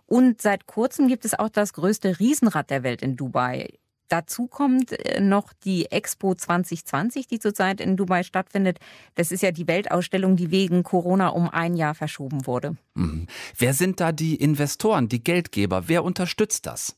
Und 0.06 0.42
seit 0.42 0.68
kurzem 0.68 1.08
gibt 1.08 1.26
es 1.26 1.38
auch 1.38 1.50
das 1.50 1.74
größte 1.74 2.20
Riesenrad 2.20 2.70
der 2.70 2.84
Welt 2.84 3.02
in 3.02 3.16
Dubai. 3.16 3.74
Dazu 4.08 4.48
kommt 4.48 4.92
äh, 4.92 5.20
noch 5.20 5.54
die 5.66 5.92
Expo 5.92 6.34
2020, 6.36 7.28
die 7.28 7.40
zurzeit 7.40 7.82
in 7.82 7.98
Dubai 7.98 8.24
stattfindet. 8.24 8.80
Das 9.16 9.32
ist 9.32 9.44
ja 9.44 9.52
die 9.52 9.68
Weltausstellung, 9.68 10.36
die 10.36 10.52
wegen 10.52 10.84
Corona 10.84 11.30
um 11.30 11.50
ein 11.50 11.76
Jahr 11.76 11.96
verschoben 11.96 12.46
wurde. 12.46 12.78
Mhm. 12.96 13.28
Wer 13.58 13.74
sind 13.74 14.00
da 14.00 14.12
die 14.12 14.36
Investoren, 14.36 15.10
die 15.10 15.24
Geldgeber? 15.24 15.88
Wer 15.88 16.04
unterstützt 16.04 16.66
das? 16.66 16.96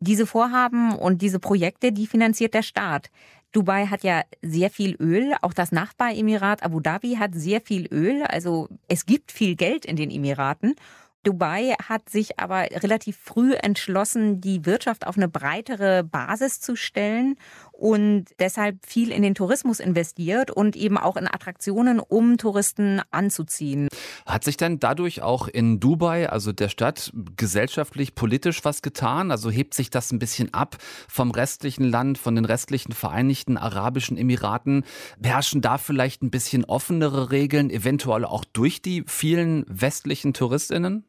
Diese 0.00 0.26
Vorhaben 0.26 0.94
und 0.94 1.22
diese 1.22 1.38
Projekte, 1.38 1.92
die 1.92 2.06
finanziert 2.06 2.54
der 2.54 2.62
Staat. 2.62 3.10
Dubai 3.52 3.86
hat 3.86 4.02
ja 4.02 4.22
sehr 4.42 4.68
viel 4.68 4.96
Öl, 4.96 5.34
auch 5.40 5.54
das 5.54 5.70
Nachbaremirat 5.70 6.64
Abu 6.64 6.80
Dhabi 6.80 7.16
hat 7.16 7.34
sehr 7.34 7.60
viel 7.60 7.86
Öl, 7.86 8.24
also 8.24 8.68
es 8.88 9.06
gibt 9.06 9.30
viel 9.30 9.54
Geld 9.54 9.84
in 9.86 9.94
den 9.94 10.10
Emiraten 10.10 10.74
Dubai 11.24 11.74
hat 11.82 12.08
sich 12.08 12.38
aber 12.38 12.68
relativ 12.70 13.16
früh 13.16 13.54
entschlossen, 13.54 14.40
die 14.40 14.64
Wirtschaft 14.64 15.06
auf 15.06 15.16
eine 15.16 15.28
breitere 15.28 16.04
Basis 16.04 16.60
zu 16.60 16.76
stellen 16.76 17.36
und 17.72 18.26
deshalb 18.38 18.86
viel 18.86 19.10
in 19.10 19.22
den 19.22 19.34
Tourismus 19.34 19.80
investiert 19.80 20.50
und 20.50 20.76
eben 20.76 20.96
auch 20.96 21.16
in 21.16 21.26
Attraktionen, 21.26 21.98
um 21.98 22.38
Touristen 22.38 23.02
anzuziehen. 23.10 23.88
Hat 24.26 24.44
sich 24.44 24.56
denn 24.56 24.78
dadurch 24.78 25.22
auch 25.22 25.48
in 25.48 25.80
Dubai, 25.80 26.28
also 26.28 26.52
der 26.52 26.68
Stadt, 26.68 27.12
gesellschaftlich, 27.36 28.14
politisch 28.14 28.64
was 28.64 28.80
getan? 28.80 29.30
Also 29.30 29.50
hebt 29.50 29.74
sich 29.74 29.90
das 29.90 30.12
ein 30.12 30.18
bisschen 30.18 30.54
ab 30.54 30.76
vom 31.08 31.30
restlichen 31.32 31.84
Land, 31.84 32.16
von 32.18 32.36
den 32.36 32.44
restlichen 32.44 32.92
Vereinigten 32.92 33.56
Arabischen 33.56 34.16
Emiraten? 34.16 34.84
Herrschen 35.22 35.60
da 35.60 35.78
vielleicht 35.78 36.22
ein 36.22 36.30
bisschen 36.30 36.64
offenere 36.64 37.32
Regeln, 37.32 37.70
eventuell 37.70 38.24
auch 38.24 38.44
durch 38.44 38.82
die 38.82 39.04
vielen 39.06 39.64
westlichen 39.68 40.32
Touristinnen? 40.32 41.04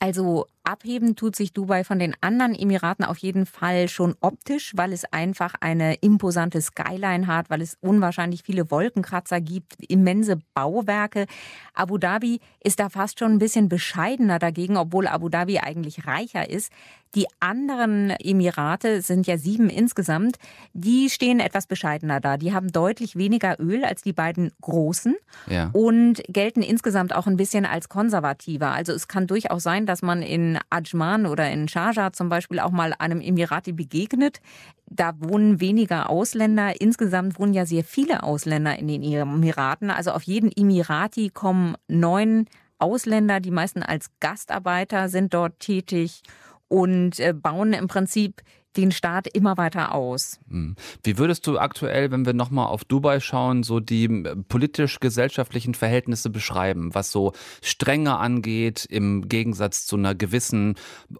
Also 0.00 0.48
abheben 0.64 1.14
tut 1.14 1.36
sich 1.36 1.52
Dubai 1.52 1.84
von 1.84 1.98
den 1.98 2.14
anderen 2.20 2.54
Emiraten 2.54 3.04
auf 3.04 3.18
jeden 3.18 3.46
Fall 3.46 3.88
schon 3.88 4.16
optisch, 4.20 4.72
weil 4.74 4.92
es 4.92 5.04
einfach 5.04 5.54
eine 5.60 5.94
imposante 5.96 6.60
Skyline 6.60 7.26
hat, 7.26 7.50
weil 7.50 7.62
es 7.62 7.76
unwahrscheinlich 7.80 8.42
viele 8.42 8.70
Wolkenkratzer 8.70 9.40
gibt, 9.40 9.76
immense 9.88 10.38
Bauwerke. 10.54 11.26
Abu 11.74 11.98
Dhabi 11.98 12.40
ist 12.60 12.80
da 12.80 12.88
fast 12.88 13.18
schon 13.18 13.32
ein 13.32 13.38
bisschen 13.38 13.68
bescheidener 13.68 14.38
dagegen, 14.38 14.76
obwohl 14.76 15.06
Abu 15.06 15.28
Dhabi 15.28 15.58
eigentlich 15.58 16.06
reicher 16.06 16.48
ist. 16.48 16.72
Die 17.14 17.26
anderen 17.38 18.10
Emirate 18.10 19.00
sind 19.00 19.26
ja 19.28 19.38
sieben 19.38 19.70
insgesamt, 19.70 20.36
die 20.72 21.08
stehen 21.10 21.38
etwas 21.38 21.68
bescheidener 21.68 22.20
da. 22.20 22.36
Die 22.36 22.52
haben 22.52 22.72
deutlich 22.72 23.14
weniger 23.14 23.60
Öl 23.60 23.84
als 23.84 24.02
die 24.02 24.12
beiden 24.12 24.50
großen 24.60 25.14
ja. 25.46 25.70
und 25.72 26.22
gelten 26.28 26.62
insgesamt 26.62 27.14
auch 27.14 27.28
ein 27.28 27.36
bisschen 27.36 27.66
als 27.66 27.88
konservativer. 27.88 28.72
Also 28.72 28.92
es 28.92 29.06
kann 29.06 29.28
durchaus 29.28 29.62
sein, 29.62 29.86
dass 29.86 30.02
man 30.02 30.22
in 30.22 30.53
Ajman 30.70 31.26
oder 31.26 31.50
in 31.50 31.68
Sharjah 31.68 32.12
zum 32.12 32.28
Beispiel 32.28 32.60
auch 32.60 32.70
mal 32.70 32.94
einem 32.98 33.20
Emirati 33.20 33.72
begegnet. 33.72 34.40
Da 34.86 35.12
wohnen 35.18 35.60
weniger 35.60 36.10
Ausländer. 36.10 36.80
Insgesamt 36.80 37.38
wohnen 37.38 37.54
ja 37.54 37.66
sehr 37.66 37.84
viele 37.84 38.22
Ausländer 38.22 38.78
in 38.78 38.88
den 38.88 39.02
Emiraten. 39.02 39.90
Also 39.90 40.12
auf 40.12 40.22
jeden 40.22 40.50
Emirati 40.50 41.30
kommen 41.30 41.76
neun 41.88 42.46
Ausländer, 42.78 43.40
die 43.40 43.50
meisten 43.50 43.82
als 43.82 44.10
Gastarbeiter 44.20 45.08
sind 45.08 45.32
dort 45.32 45.60
tätig 45.60 46.22
und 46.68 47.20
äh, 47.20 47.32
bauen 47.32 47.72
im 47.72 47.86
Prinzip 47.86 48.42
den 48.76 48.92
Staat 48.92 49.26
immer 49.26 49.56
weiter 49.56 49.94
aus. 49.94 50.38
Hm. 50.48 50.76
Wie 51.02 51.18
würdest 51.18 51.46
du 51.46 51.58
aktuell, 51.58 52.10
wenn 52.10 52.26
wir 52.26 52.32
nochmal 52.32 52.66
auf 52.66 52.84
Dubai 52.84 53.20
schauen, 53.20 53.62
so 53.62 53.80
die 53.80 54.04
äh, 54.04 54.36
politisch-gesellschaftlichen 54.36 55.74
Verhältnisse 55.74 56.30
beschreiben, 56.30 56.94
was 56.94 57.10
so 57.10 57.32
Strenge 57.62 58.18
angeht, 58.18 58.86
im 58.88 59.28
Gegensatz 59.28 59.86
zu 59.86 59.96
einer 59.96 60.14
gewissen 60.14 60.74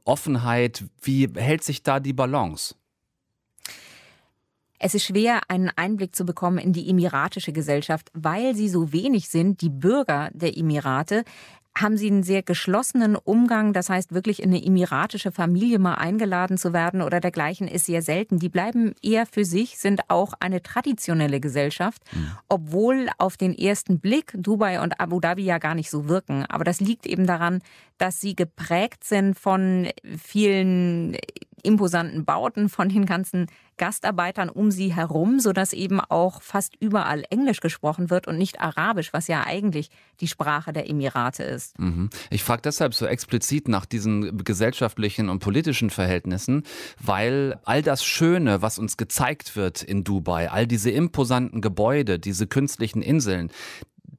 Offenheit? 0.05 0.85
Wie 1.03 1.29
hält 1.35 1.65
sich 1.65 1.83
da 1.83 2.01
die 2.01 2.13
Balance? 2.13 2.75
Es 4.79 4.95
ist 4.95 5.05
schwer, 5.05 5.41
einen 5.49 5.71
Einblick 5.77 6.15
zu 6.15 6.27
bekommen 6.27 6.59
in 6.59 6.75
die 6.75 6.91
emiratische 6.91 7.53
Gesellschaft, 7.53 8.11
weil 8.13 8.55
sie 8.55 8.69
so 8.69 8.93
wenig 8.93 9.31
sind, 9.31 9.63
die 9.63 9.71
Bürger 9.71 10.31
der 10.35 10.59
Emirate 10.59 11.25
haben 11.77 11.97
Sie 11.97 12.07
einen 12.07 12.23
sehr 12.23 12.43
geschlossenen 12.43 13.17
Umgang. 13.17 13.73
Das 13.73 13.91
heißt, 13.91 14.13
wirklich 14.13 14.43
in 14.43 14.51
eine 14.51 14.65
emiratische 14.65 15.33
Familie 15.33 15.79
mal 15.79 15.95
eingeladen 15.95 16.57
zu 16.57 16.73
werden 16.73 17.03
oder 17.03 17.21
dergleichen 17.21 17.67
ist 17.67 17.87
sehr 17.87 18.03
selten. 18.03 18.39
Die 18.39 18.49
bleiben 18.49 18.95
eher 19.03 19.27
für 19.27 19.45
sich, 19.45 19.79
sind 19.79 20.03
auch 20.09 20.35
eine 20.39 20.63
traditionelle 20.63 21.41
Gesellschaft, 21.41 22.03
mhm. 22.13 22.31
obwohl 22.49 23.09
auf 23.19 23.37
den 23.37 23.57
ersten 23.57 23.99
Blick 23.99 24.33
Dubai 24.37 24.81
und 24.81 25.01
Abu 25.01 25.21
Dhabi 25.21 25.45
ja 25.45 25.59
gar 25.59 25.75
nicht 25.75 25.91
so 25.91 26.09
wirken. 26.09 26.47
Aber 26.47 26.65
das 26.65 26.81
liegt 26.81 27.07
eben 27.07 27.27
daran, 27.27 27.61
dass 27.99 28.21
sie 28.21 28.37
geprägt 28.37 29.05
sind 29.05 29.39
von 29.39 29.89
vielen 30.19 31.17
imposanten 31.65 32.25
Bauten, 32.25 32.69
von 32.69 32.89
den 32.89 33.07
ganzen 33.07 33.47
Gastarbeitern 33.77 34.49
um 34.49 34.71
sie 34.71 34.95
herum, 34.95 35.41
sodass 35.41 35.73
eben 35.73 36.01
auch 36.01 36.43
fast 36.43 36.75
überall 36.79 37.25
Englisch 37.31 37.61
gesprochen 37.61 38.11
wird 38.11 38.29
und 38.29 38.39
nicht 38.39 38.61
Arabisch, 38.61 39.13
was 39.13 39.27
ja 39.27 39.45
eigentlich 39.45 39.91
die 40.21 40.29
Sprache 40.29 40.73
der 40.73 40.89
Emirate 40.89 41.43
ist. 41.43 41.79
Mhm. 41.79 42.11
Ich 42.31 42.45
frage 42.45 42.63
deshalb 42.63 42.95
so 42.95 43.07
explizit 43.07 43.69
nach 43.69 43.87
diesen 43.87 44.45
gesellschaftlichen 44.45 45.29
und 45.29 45.41
politischen 45.41 45.91
Verhältnissen, 45.91 46.63
weil 47.03 47.59
all 47.65 47.83
das 47.83 48.05
Schöne, 48.05 48.63
was 48.63 48.79
uns 48.79 48.97
gezeigt 48.97 49.57
wird 49.57 49.83
in 49.83 50.05
Dubai, 50.05 50.51
all 50.51 50.67
diese 50.67 50.91
imposanten 50.91 51.61
Gebäude, 51.61 52.19
diese 52.19 52.47
künstlichen 52.47 53.03
Inseln, 53.03 53.51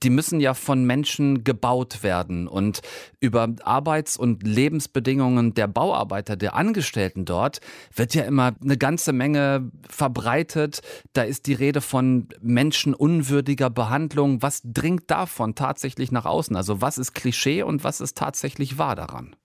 die 0.04 0.10
müssen 0.10 0.40
ja 0.40 0.54
von 0.54 0.86
Menschen 0.86 1.44
gebaut 1.44 2.04
werden. 2.04 2.48
Und 2.48 2.82
über 3.20 3.48
Arbeits- 3.64 4.18
und 4.18 4.44
Lebensbedingungen 4.44 5.54
der 5.54 5.68
Bauarbeiter, 5.68 6.36
der 6.36 6.56
Angestellten 6.56 7.26
dort, 7.26 7.60
wird 7.94 8.14
ja 8.14 8.24
immer 8.24 8.54
eine 8.62 8.78
ganze 8.78 9.14
Menge 9.14 9.72
verbreitet. 9.90 10.82
Da 11.14 11.24
ist 11.24 11.48
die 11.48 11.54
Rede 11.54 11.82
von 11.82 12.30
menschenunwürdiger 12.42 13.70
Behandlung. 13.70 14.42
Was 14.42 14.62
dringt 14.64 15.10
davon 15.12 15.56
tatsächlich 15.56 16.12
nach 16.12 16.26
außen? 16.26 16.56
Also 16.56 16.82
was 16.82 16.98
ist 16.98 17.14
Klischee 17.14 17.64
und 17.64 17.84
was 17.84 18.02
ist 18.02 18.18
tatsächlich 18.18 18.78
wahr 18.78 18.96
daran? 18.96 19.36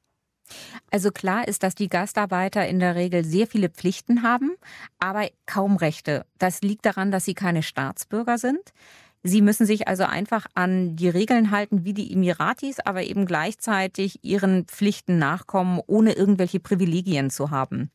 Also 0.90 1.10
klar 1.10 1.46
ist, 1.46 1.62
dass 1.62 1.74
die 1.74 1.88
Gastarbeiter 1.88 2.66
in 2.66 2.80
der 2.80 2.94
Regel 2.96 3.24
sehr 3.24 3.46
viele 3.46 3.68
Pflichten 3.68 4.22
haben, 4.22 4.56
aber 4.98 5.28
kaum 5.46 5.76
Rechte. 5.76 6.26
Das 6.38 6.62
liegt 6.62 6.84
daran, 6.86 7.10
dass 7.10 7.24
sie 7.24 7.34
keine 7.34 7.62
Staatsbürger 7.62 8.38
sind. 8.38 8.72
Sie 9.22 9.42
müssen 9.42 9.66
sich 9.66 9.86
also 9.86 10.04
einfach 10.04 10.46
an 10.54 10.96
die 10.96 11.10
Regeln 11.10 11.50
halten 11.50 11.84
wie 11.84 11.92
die 11.92 12.12
Emiratis, 12.12 12.80
aber 12.80 13.02
eben 13.02 13.26
gleichzeitig 13.26 14.24
ihren 14.24 14.64
Pflichten 14.64 15.18
nachkommen, 15.18 15.80
ohne 15.86 16.12
irgendwelche 16.12 16.58
Privilegien 16.58 17.28
zu 17.28 17.50
haben. 17.50 17.90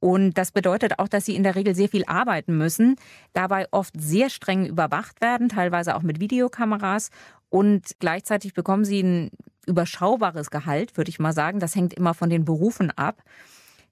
Und 0.00 0.38
das 0.38 0.50
bedeutet 0.50 0.98
auch, 0.98 1.08
dass 1.08 1.26
sie 1.26 1.36
in 1.36 1.42
der 1.42 1.54
Regel 1.54 1.74
sehr 1.74 1.88
viel 1.88 2.04
arbeiten 2.06 2.56
müssen, 2.56 2.96
dabei 3.34 3.68
oft 3.70 3.94
sehr 3.98 4.30
streng 4.30 4.66
überwacht 4.66 5.20
werden, 5.20 5.48
teilweise 5.50 5.94
auch 5.94 6.02
mit 6.02 6.20
Videokameras. 6.20 7.10
Und 7.50 7.96
gleichzeitig 7.98 8.54
bekommen 8.54 8.84
sie 8.84 9.02
ein 9.02 9.30
überschaubares 9.66 10.50
Gehalt, 10.50 10.96
würde 10.96 11.10
ich 11.10 11.18
mal 11.18 11.34
sagen. 11.34 11.60
Das 11.60 11.74
hängt 11.74 11.92
immer 11.92 12.14
von 12.14 12.30
den 12.30 12.44
Berufen 12.44 12.90
ab. 12.90 13.22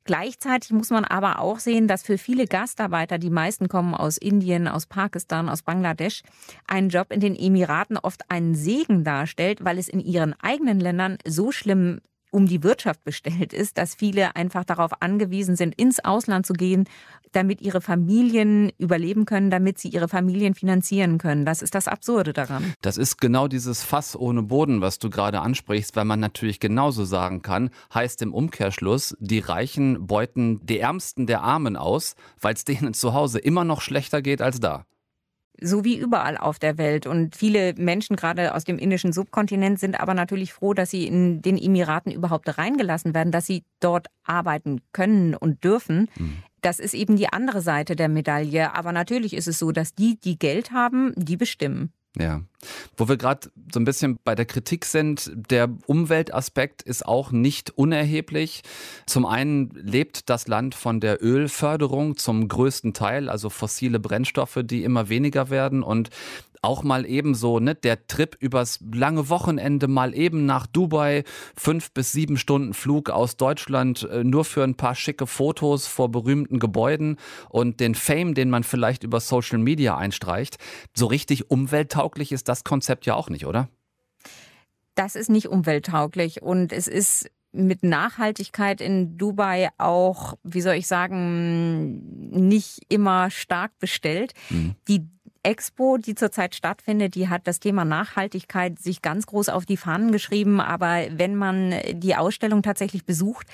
Gleichzeitig 0.08 0.70
muss 0.70 0.88
man 0.88 1.04
aber 1.04 1.38
auch 1.38 1.58
sehen, 1.58 1.86
dass 1.86 2.02
für 2.02 2.16
viele 2.16 2.46
Gastarbeiter, 2.46 3.18
die 3.18 3.28
meisten 3.28 3.68
kommen 3.68 3.94
aus 3.94 4.16
Indien, 4.16 4.66
aus 4.66 4.86
Pakistan, 4.86 5.50
aus 5.50 5.60
Bangladesch, 5.60 6.22
ein 6.66 6.88
Job 6.88 7.12
in 7.12 7.20
den 7.20 7.36
Emiraten 7.36 7.98
oft 7.98 8.22
einen 8.30 8.54
Segen 8.54 9.04
darstellt, 9.04 9.66
weil 9.66 9.76
es 9.76 9.86
in 9.86 10.00
ihren 10.00 10.34
eigenen 10.40 10.80
Ländern 10.80 11.18
so 11.26 11.52
schlimm 11.52 12.00
um 12.30 12.46
die 12.46 12.62
Wirtschaft 12.62 13.04
bestellt 13.04 13.52
ist, 13.52 13.78
dass 13.78 13.94
viele 13.94 14.36
einfach 14.36 14.64
darauf 14.64 15.02
angewiesen 15.02 15.56
sind, 15.56 15.74
ins 15.74 16.04
Ausland 16.04 16.46
zu 16.46 16.52
gehen, 16.52 16.88
damit 17.32 17.60
ihre 17.60 17.80
Familien 17.80 18.72
überleben 18.78 19.24
können, 19.24 19.50
damit 19.50 19.78
sie 19.78 19.88
ihre 19.88 20.08
Familien 20.08 20.54
finanzieren 20.54 21.18
können. 21.18 21.44
Das 21.44 21.62
ist 21.62 21.74
das 21.74 21.88
Absurde 21.88 22.32
daran. 22.32 22.74
Das 22.80 22.96
ist 22.96 23.20
genau 23.20 23.48
dieses 23.48 23.82
Fass 23.82 24.16
ohne 24.16 24.42
Boden, 24.42 24.80
was 24.80 24.98
du 24.98 25.10
gerade 25.10 25.40
ansprichst, 25.40 25.96
weil 25.96 26.04
man 26.04 26.20
natürlich 26.20 26.60
genauso 26.60 27.04
sagen 27.04 27.42
kann, 27.42 27.70
heißt 27.92 28.22
im 28.22 28.32
Umkehrschluss, 28.32 29.16
die 29.20 29.40
Reichen 29.40 30.06
beuten 30.06 30.64
die 30.64 30.78
Ärmsten 30.78 31.26
der 31.26 31.42
Armen 31.42 31.76
aus, 31.76 32.14
weil 32.40 32.54
es 32.54 32.64
denen 32.64 32.94
zu 32.94 33.14
Hause 33.14 33.38
immer 33.38 33.64
noch 33.64 33.80
schlechter 33.80 34.22
geht 34.22 34.42
als 34.42 34.60
da 34.60 34.84
so 35.60 35.84
wie 35.84 35.96
überall 35.96 36.36
auf 36.36 36.58
der 36.58 36.78
Welt. 36.78 37.06
Und 37.06 37.36
viele 37.36 37.74
Menschen, 37.74 38.16
gerade 38.16 38.54
aus 38.54 38.64
dem 38.64 38.78
indischen 38.78 39.12
Subkontinent, 39.12 39.78
sind 39.78 40.00
aber 40.00 40.14
natürlich 40.14 40.52
froh, 40.52 40.74
dass 40.74 40.90
sie 40.90 41.06
in 41.06 41.42
den 41.42 41.58
Emiraten 41.58 42.12
überhaupt 42.12 42.58
reingelassen 42.58 43.14
werden, 43.14 43.32
dass 43.32 43.46
sie 43.46 43.64
dort 43.80 44.08
arbeiten 44.24 44.80
können 44.92 45.34
und 45.34 45.64
dürfen. 45.64 46.08
Mhm. 46.16 46.42
Das 46.60 46.80
ist 46.80 46.94
eben 46.94 47.16
die 47.16 47.28
andere 47.28 47.60
Seite 47.60 47.96
der 47.96 48.08
Medaille. 48.08 48.74
Aber 48.74 48.92
natürlich 48.92 49.34
ist 49.34 49.48
es 49.48 49.58
so, 49.58 49.72
dass 49.72 49.94
die, 49.94 50.18
die 50.18 50.38
Geld 50.38 50.72
haben, 50.72 51.12
die 51.16 51.36
bestimmen. 51.36 51.92
Ja. 52.18 52.42
Wo 52.96 53.08
wir 53.08 53.16
gerade 53.16 53.50
so 53.72 53.78
ein 53.78 53.84
bisschen 53.84 54.18
bei 54.24 54.34
der 54.34 54.44
Kritik 54.44 54.84
sind, 54.84 55.30
der 55.34 55.68
Umweltaspekt 55.86 56.82
ist 56.82 57.06
auch 57.06 57.30
nicht 57.30 57.70
unerheblich. 57.70 58.62
Zum 59.06 59.24
einen 59.26 59.70
lebt 59.70 60.28
das 60.28 60.48
Land 60.48 60.74
von 60.74 60.98
der 60.98 61.22
Ölförderung 61.22 62.16
zum 62.16 62.48
größten 62.48 62.94
Teil, 62.94 63.28
also 63.28 63.50
fossile 63.50 64.00
Brennstoffe, 64.00 64.58
die 64.64 64.82
immer 64.82 65.08
weniger 65.08 65.50
werden. 65.50 65.84
Und 65.84 66.10
auch 66.68 66.82
mal 66.82 67.06
eben 67.06 67.34
so, 67.34 67.60
ne, 67.60 67.74
der 67.74 68.06
Trip 68.06 68.36
übers 68.38 68.78
lange 68.92 69.30
Wochenende 69.30 69.88
mal 69.88 70.14
eben 70.14 70.44
nach 70.44 70.66
Dubai, 70.66 71.24
fünf 71.56 71.92
bis 71.92 72.12
sieben 72.12 72.36
Stunden 72.36 72.74
Flug 72.74 73.08
aus 73.08 73.38
Deutschland, 73.38 74.06
äh, 74.10 74.22
nur 74.22 74.44
für 74.44 74.62
ein 74.62 74.74
paar 74.74 74.94
schicke 74.94 75.26
Fotos 75.26 75.86
vor 75.86 76.10
berühmten 76.10 76.58
Gebäuden 76.58 77.16
und 77.48 77.80
den 77.80 77.94
Fame, 77.94 78.34
den 78.34 78.50
man 78.50 78.64
vielleicht 78.64 79.02
über 79.02 79.18
Social 79.18 79.58
Media 79.58 79.96
einstreicht. 79.96 80.58
So 80.94 81.06
richtig 81.06 81.50
umwelttauglich 81.50 82.32
ist 82.32 82.48
das 82.48 82.64
Konzept 82.64 83.06
ja 83.06 83.14
auch 83.14 83.30
nicht, 83.30 83.46
oder? 83.46 83.68
Das 84.94 85.16
ist 85.16 85.30
nicht 85.30 85.48
umwelttauglich 85.48 86.42
und 86.42 86.72
es 86.72 86.86
ist 86.86 87.30
mit 87.52 87.82
Nachhaltigkeit 87.82 88.80
in 88.80 89.16
Dubai 89.16 89.70
auch, 89.78 90.34
wie 90.42 90.60
soll 90.60 90.74
ich 90.74 90.86
sagen, 90.86 92.30
nicht 92.30 92.80
immer 92.88 93.30
stark 93.30 93.78
bestellt. 93.78 94.34
Mhm. 94.50 94.74
Die 94.86 95.08
Expo, 95.42 95.98
die 95.98 96.14
zurzeit 96.14 96.54
stattfindet, 96.54 97.14
die 97.14 97.28
hat 97.28 97.46
das 97.46 97.60
Thema 97.60 97.84
Nachhaltigkeit 97.84 98.78
sich 98.78 99.02
ganz 99.02 99.26
groß 99.26 99.48
auf 99.48 99.66
die 99.66 99.76
Fahnen 99.76 100.12
geschrieben. 100.12 100.60
Aber 100.60 101.06
wenn 101.10 101.36
man 101.36 101.74
die 101.92 102.16
Ausstellung 102.16 102.62
tatsächlich 102.62 103.04
besucht, 103.04 103.46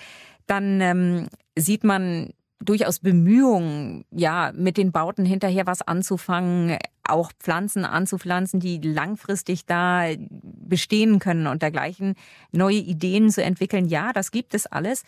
dann 0.46 0.80
ähm, 0.80 1.28
sieht 1.56 1.84
man 1.84 2.30
durchaus 2.60 3.00
Bemühungen, 3.00 4.04
ja, 4.10 4.52
mit 4.54 4.76
den 4.76 4.92
Bauten 4.92 5.24
hinterher 5.24 5.66
was 5.66 5.82
anzufangen, 5.82 6.78
auch 7.06 7.32
Pflanzen 7.38 7.84
anzupflanzen, 7.84 8.60
die 8.60 8.78
langfristig 8.78 9.66
da 9.66 10.06
bestehen 10.30 11.18
können 11.18 11.46
und 11.46 11.62
dergleichen, 11.62 12.14
neue 12.52 12.76
Ideen 12.76 13.30
zu 13.30 13.42
entwickeln. 13.42 13.86
Ja, 13.86 14.12
das 14.12 14.30
gibt 14.30 14.54
es 14.54 14.66
alles. 14.66 15.04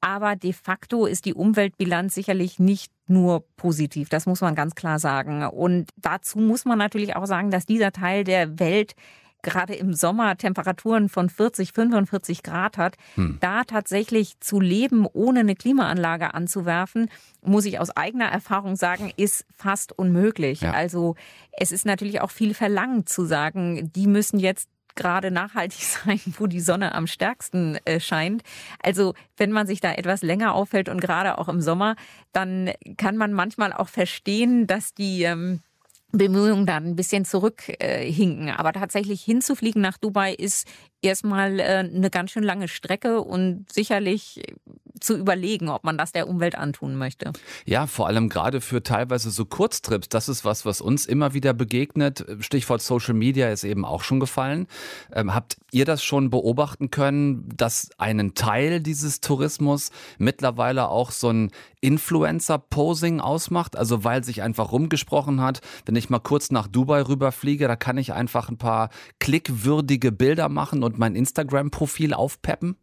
Aber 0.00 0.34
de 0.36 0.52
facto 0.52 1.04
ist 1.04 1.26
die 1.26 1.34
Umweltbilanz 1.34 2.14
sicherlich 2.14 2.58
nicht 2.58 2.90
nur 3.06 3.44
positiv. 3.56 4.08
Das 4.08 4.26
muss 4.26 4.40
man 4.40 4.54
ganz 4.54 4.74
klar 4.74 4.98
sagen. 4.98 5.44
Und 5.44 5.90
dazu 5.96 6.38
muss 6.38 6.64
man 6.64 6.78
natürlich 6.78 7.16
auch 7.16 7.26
sagen, 7.26 7.50
dass 7.50 7.66
dieser 7.66 7.92
Teil 7.92 8.24
der 8.24 8.58
Welt 8.58 8.94
gerade 9.42 9.74
im 9.74 9.94
Sommer 9.94 10.36
Temperaturen 10.36 11.08
von 11.08 11.28
40, 11.28 11.72
45 11.72 12.42
Grad 12.42 12.78
hat, 12.78 12.96
hm. 13.14 13.38
da 13.40 13.64
tatsächlich 13.64 14.38
zu 14.40 14.60
leben, 14.60 15.06
ohne 15.12 15.40
eine 15.40 15.54
Klimaanlage 15.54 16.34
anzuwerfen, 16.34 17.10
muss 17.42 17.64
ich 17.64 17.78
aus 17.78 17.90
eigener 17.90 18.26
Erfahrung 18.26 18.76
sagen, 18.76 19.12
ist 19.16 19.46
fast 19.56 19.96
unmöglich. 19.98 20.62
Ja. 20.62 20.72
Also 20.72 21.16
es 21.52 21.72
ist 21.72 21.86
natürlich 21.86 22.20
auch 22.20 22.30
viel 22.30 22.54
verlangt 22.54 23.08
zu 23.08 23.24
sagen, 23.24 23.90
die 23.94 24.06
müssen 24.06 24.38
jetzt 24.38 24.68
gerade 24.94 25.30
nachhaltig 25.30 25.80
sein, 26.04 26.20
wo 26.38 26.46
die 26.46 26.60
Sonne 26.60 26.94
am 26.94 27.06
stärksten 27.06 27.78
äh, 27.84 28.00
scheint. 28.00 28.42
Also 28.82 29.14
wenn 29.36 29.52
man 29.52 29.66
sich 29.66 29.80
da 29.80 29.92
etwas 29.92 30.22
länger 30.22 30.54
aufhält 30.54 30.88
und 30.88 31.00
gerade 31.00 31.38
auch 31.38 31.48
im 31.48 31.60
Sommer, 31.60 31.96
dann 32.32 32.70
kann 32.96 33.16
man 33.16 33.32
manchmal 33.32 33.72
auch 33.72 33.88
verstehen, 33.88 34.66
dass 34.66 34.94
die 34.94 35.22
ähm, 35.24 35.60
Bemühungen 36.12 36.66
dann 36.66 36.84
ein 36.86 36.96
bisschen 36.96 37.24
zurückhinken. 37.24 38.48
Äh, 38.48 38.52
Aber 38.56 38.72
tatsächlich 38.72 39.22
hinzufliegen 39.22 39.80
nach 39.80 39.98
Dubai 39.98 40.34
ist 40.34 40.66
erstmal 41.02 41.60
äh, 41.60 41.64
eine 41.78 42.10
ganz 42.10 42.32
schön 42.32 42.42
lange 42.42 42.68
Strecke 42.68 43.20
und 43.20 43.72
sicherlich 43.72 44.42
zu 45.00 45.16
überlegen, 45.16 45.68
ob 45.68 45.84
man 45.84 45.98
das 45.98 46.12
der 46.12 46.28
Umwelt 46.28 46.54
antun 46.54 46.96
möchte. 46.96 47.32
Ja, 47.64 47.86
vor 47.86 48.06
allem 48.06 48.28
gerade 48.28 48.60
für 48.60 48.82
teilweise 48.82 49.30
so 49.30 49.44
Kurztrips. 49.44 50.08
Das 50.08 50.28
ist 50.28 50.44
was, 50.44 50.64
was 50.64 50.80
uns 50.80 51.06
immer 51.06 51.34
wieder 51.34 51.52
begegnet. 51.54 52.24
Stichwort 52.40 52.82
Social 52.82 53.14
Media 53.14 53.50
ist 53.50 53.64
eben 53.64 53.84
auch 53.84 54.02
schon 54.02 54.20
gefallen. 54.20 54.66
Ähm, 55.12 55.34
habt 55.34 55.56
ihr 55.72 55.84
das 55.84 56.02
schon 56.02 56.30
beobachten 56.30 56.90
können, 56.90 57.48
dass 57.56 57.90
einen 57.98 58.34
Teil 58.34 58.80
dieses 58.80 59.20
Tourismus 59.20 59.90
mittlerweile 60.18 60.88
auch 60.88 61.10
so 61.10 61.30
ein 61.30 61.50
Influencer-Posing 61.80 63.20
ausmacht? 63.20 63.76
Also 63.76 64.04
weil 64.04 64.24
sich 64.24 64.42
einfach 64.42 64.72
rumgesprochen 64.72 65.40
hat, 65.40 65.60
wenn 65.86 65.96
ich 65.96 66.10
mal 66.10 66.20
kurz 66.20 66.50
nach 66.50 66.68
Dubai 66.68 67.02
rüberfliege, 67.02 67.66
da 67.68 67.76
kann 67.76 67.98
ich 67.98 68.12
einfach 68.12 68.48
ein 68.48 68.58
paar 68.58 68.90
klickwürdige 69.18 70.12
Bilder 70.12 70.48
machen 70.48 70.82
und 70.82 70.98
mein 70.98 71.14
Instagram-Profil 71.14 72.14
aufpeppen? 72.14 72.76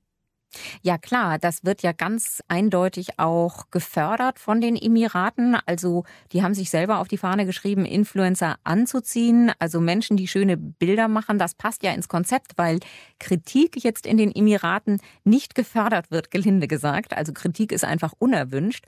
Ja 0.81 0.97
klar, 0.97 1.37
das 1.39 1.63
wird 1.65 1.81
ja 1.83 1.91
ganz 1.91 2.41
eindeutig 2.47 3.19
auch 3.19 3.69
gefördert 3.71 4.39
von 4.39 4.61
den 4.61 4.75
Emiraten. 4.75 5.57
Also 5.65 6.03
die 6.31 6.41
haben 6.41 6.53
sich 6.53 6.69
selber 6.69 6.99
auf 6.99 7.07
die 7.07 7.17
Fahne 7.17 7.45
geschrieben, 7.45 7.85
Influencer 7.85 8.57
anzuziehen, 8.63 9.51
also 9.59 9.79
Menschen, 9.79 10.17
die 10.17 10.27
schöne 10.27 10.57
Bilder 10.57 11.07
machen. 11.07 11.37
Das 11.37 11.53
passt 11.55 11.83
ja 11.83 11.91
ins 11.91 12.07
Konzept, 12.07 12.53
weil 12.57 12.79
Kritik 13.19 13.83
jetzt 13.83 14.05
in 14.05 14.17
den 14.17 14.33
Emiraten 14.33 14.99
nicht 15.23 15.55
gefördert 15.55 16.11
wird, 16.11 16.31
gelinde 16.31 16.67
gesagt. 16.67 17.15
Also 17.15 17.33
Kritik 17.33 17.71
ist 17.71 17.83
einfach 17.83 18.13
unerwünscht. 18.17 18.85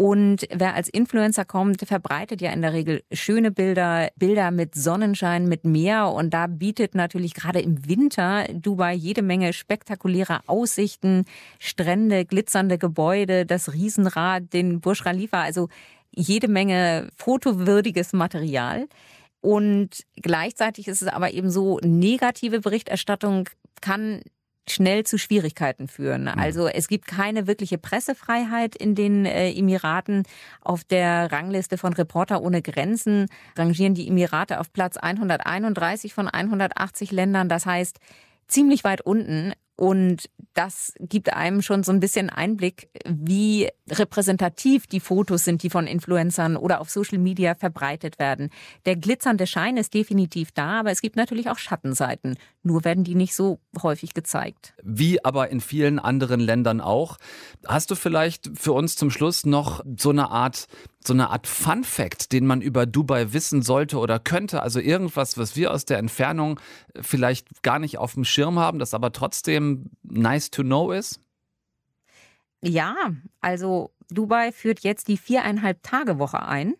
Und 0.00 0.46
wer 0.54 0.76
als 0.76 0.88
Influencer 0.88 1.44
kommt, 1.44 1.80
verbreitet 1.80 2.40
ja 2.40 2.52
in 2.52 2.62
der 2.62 2.72
Regel 2.72 3.02
schöne 3.10 3.50
Bilder, 3.50 4.10
Bilder 4.14 4.52
mit 4.52 4.76
Sonnenschein, 4.76 5.48
mit 5.48 5.64
Meer. 5.64 6.12
Und 6.12 6.32
da 6.32 6.46
bietet 6.46 6.94
natürlich 6.94 7.34
gerade 7.34 7.60
im 7.60 7.88
Winter 7.88 8.46
Dubai 8.52 8.94
jede 8.94 9.22
Menge 9.22 9.52
spektakulärer 9.52 10.42
Aussichten, 10.46 11.24
Strände, 11.58 12.24
glitzernde 12.24 12.78
Gebäude, 12.78 13.44
das 13.44 13.72
Riesenrad, 13.72 14.52
den 14.52 14.80
Burj 14.80 15.02
Khalifa, 15.02 15.42
also 15.42 15.68
jede 16.14 16.46
Menge 16.46 17.08
fotowürdiges 17.16 18.12
Material. 18.12 18.86
Und 19.40 20.04
gleichzeitig 20.14 20.86
ist 20.86 21.02
es 21.02 21.08
aber 21.08 21.32
eben 21.32 21.50
so, 21.50 21.80
negative 21.82 22.60
Berichterstattung 22.60 23.48
kann 23.80 24.22
schnell 24.70 25.04
zu 25.04 25.18
Schwierigkeiten 25.18 25.88
führen. 25.88 26.22
Mhm. 26.22 26.28
Also 26.28 26.68
es 26.68 26.88
gibt 26.88 27.06
keine 27.06 27.46
wirkliche 27.46 27.78
Pressefreiheit 27.78 28.76
in 28.76 28.94
den 28.94 29.26
äh, 29.26 29.50
Emiraten. 29.52 30.24
Auf 30.60 30.84
der 30.84 31.30
Rangliste 31.32 31.78
von 31.78 31.92
Reporter 31.92 32.42
ohne 32.42 32.62
Grenzen 32.62 33.26
rangieren 33.56 33.94
die 33.94 34.08
Emirate 34.08 34.60
auf 34.60 34.72
Platz 34.72 34.96
131 34.96 36.14
von 36.14 36.28
180 36.28 37.12
Ländern. 37.12 37.48
Das 37.48 37.66
heißt, 37.66 37.98
ziemlich 38.46 38.84
weit 38.84 39.00
unten. 39.00 39.52
Und 39.76 40.28
das 40.54 40.92
gibt 40.98 41.32
einem 41.32 41.62
schon 41.62 41.84
so 41.84 41.92
ein 41.92 42.00
bisschen 42.00 42.30
Einblick, 42.30 42.88
wie 43.06 43.68
repräsentativ 43.90 44.86
die 44.86 45.00
Fotos 45.00 45.44
sind, 45.44 45.62
die 45.62 45.70
von 45.70 45.86
Influencern 45.86 46.56
oder 46.56 46.80
auf 46.80 46.90
Social 46.90 47.18
Media 47.18 47.54
verbreitet 47.54 48.18
werden. 48.18 48.50
Der 48.86 48.96
glitzernde 48.96 49.46
Schein 49.46 49.76
ist 49.76 49.94
definitiv 49.94 50.52
da, 50.52 50.80
aber 50.80 50.90
es 50.90 51.00
gibt 51.00 51.16
natürlich 51.16 51.48
auch 51.48 51.58
Schattenseiten. 51.58 52.36
Nur 52.62 52.84
werden 52.84 53.04
die 53.04 53.14
nicht 53.14 53.34
so 53.34 53.60
häufig 53.82 54.14
gezeigt. 54.14 54.74
Wie 54.82 55.24
aber 55.24 55.50
in 55.50 55.60
vielen 55.60 55.98
anderen 55.98 56.40
Ländern 56.40 56.80
auch. 56.80 57.16
Hast 57.66 57.90
du 57.90 57.94
vielleicht 57.94 58.50
für 58.54 58.72
uns 58.72 58.96
zum 58.96 59.10
Schluss 59.10 59.46
noch 59.46 59.84
so 59.96 60.10
eine 60.10 60.30
Art 60.30 60.66
so 61.06 61.14
eine 61.14 61.30
Art 61.30 61.46
Fun 61.46 61.84
Fact, 61.84 62.32
den 62.32 62.46
man 62.46 62.60
über 62.60 62.84
Dubai 62.84 63.32
wissen 63.32 63.62
sollte 63.62 63.98
oder 63.98 64.18
könnte? 64.18 64.62
Also 64.62 64.80
irgendwas, 64.80 65.38
was 65.38 65.56
wir 65.56 65.72
aus 65.72 65.84
der 65.84 65.98
Entfernung 65.98 66.60
vielleicht 67.00 67.62
gar 67.62 67.78
nicht 67.78 67.98
auf 67.98 68.14
dem 68.14 68.24
Schirm 68.24 68.58
haben, 68.58 68.78
das 68.78 68.94
aber 68.94 69.12
trotzdem 69.12 69.90
nice 70.02 70.50
to 70.50 70.62
know 70.62 70.92
ist? 70.92 71.20
Ja, 72.62 72.96
also 73.40 73.92
Dubai 74.10 74.52
führt 74.52 74.80
jetzt 74.80 75.08
die 75.08 75.16
viereinhalb 75.16 75.82
Tage 75.82 76.18
Woche 76.18 76.42
ein. 76.42 76.74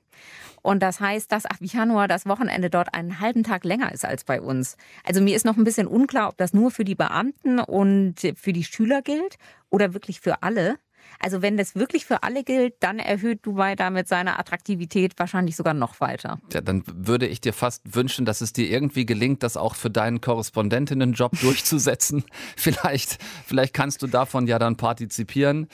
Und 0.62 0.83
das 0.83 1.01
heißt, 1.01 1.31
dass 1.31 1.47
ab 1.47 1.59
Januar 1.61 2.09
das 2.09 2.27
Wochenende 2.27 2.69
dort 2.69 2.93
einen 2.95 3.21
halben 3.21 3.45
Tag 3.45 3.64
länger 3.64 3.93
ist 3.93 4.05
als 4.05 4.25
bei 4.25 4.41
uns. 4.41 4.77
Also 5.05 5.21
mir 5.21 5.37
ist 5.37 5.45
noch 5.45 5.57
ein 5.57 5.64
bisschen 5.64 5.87
unklar, 5.87 6.29
ob 6.29 6.37
das 6.37 6.53
nur 6.53 6.71
für 6.73 6.85
die 6.85 6.97
Beamten 6.97 7.61
und 7.61 8.17
für 8.35 8.53
die 8.53 8.64
Schüler 8.64 9.03
gilt 9.03 9.37
oder 9.71 9.95
wirklich 9.95 10.21
für 10.21 10.43
alle. 10.43 10.79
Also 11.21 11.43
wenn 11.43 11.57
das 11.57 11.75
wirklich 11.75 12.07
für 12.07 12.23
alle 12.23 12.45
gilt, 12.45 12.75
dann 12.81 12.99
erhöht 12.99 13.45
Dubai 13.45 13.75
damit 13.75 14.09
seine 14.09 14.39
Attraktivität 14.39 15.19
wahrscheinlich 15.19 15.57
sogar 15.57 15.75
noch 15.75 16.01
weiter. 16.01 16.41
Ja, 16.53 16.61
dann 16.61 16.85
würde 16.87 17.27
ich 17.27 17.41
dir 17.41 17.53
fast 17.53 17.95
wünschen, 17.95 18.25
dass 18.25 18.41
es 18.41 18.53
dir 18.53 18.71
irgendwie 18.71 19.07
gelingt, 19.07 19.43
das 19.43 19.57
auch 19.57 19.75
für 19.75 19.91
deinen 19.91 20.21
Korrespondentinnenjob 20.21 21.33
durchzusetzen. 21.41 22.25
vielleicht, 22.57 23.19
vielleicht 23.47 23.75
kannst 23.75 24.03
du 24.03 24.07
davon 24.07 24.47
ja 24.47 24.59
dann 24.59 24.77
partizipieren. 24.77 25.69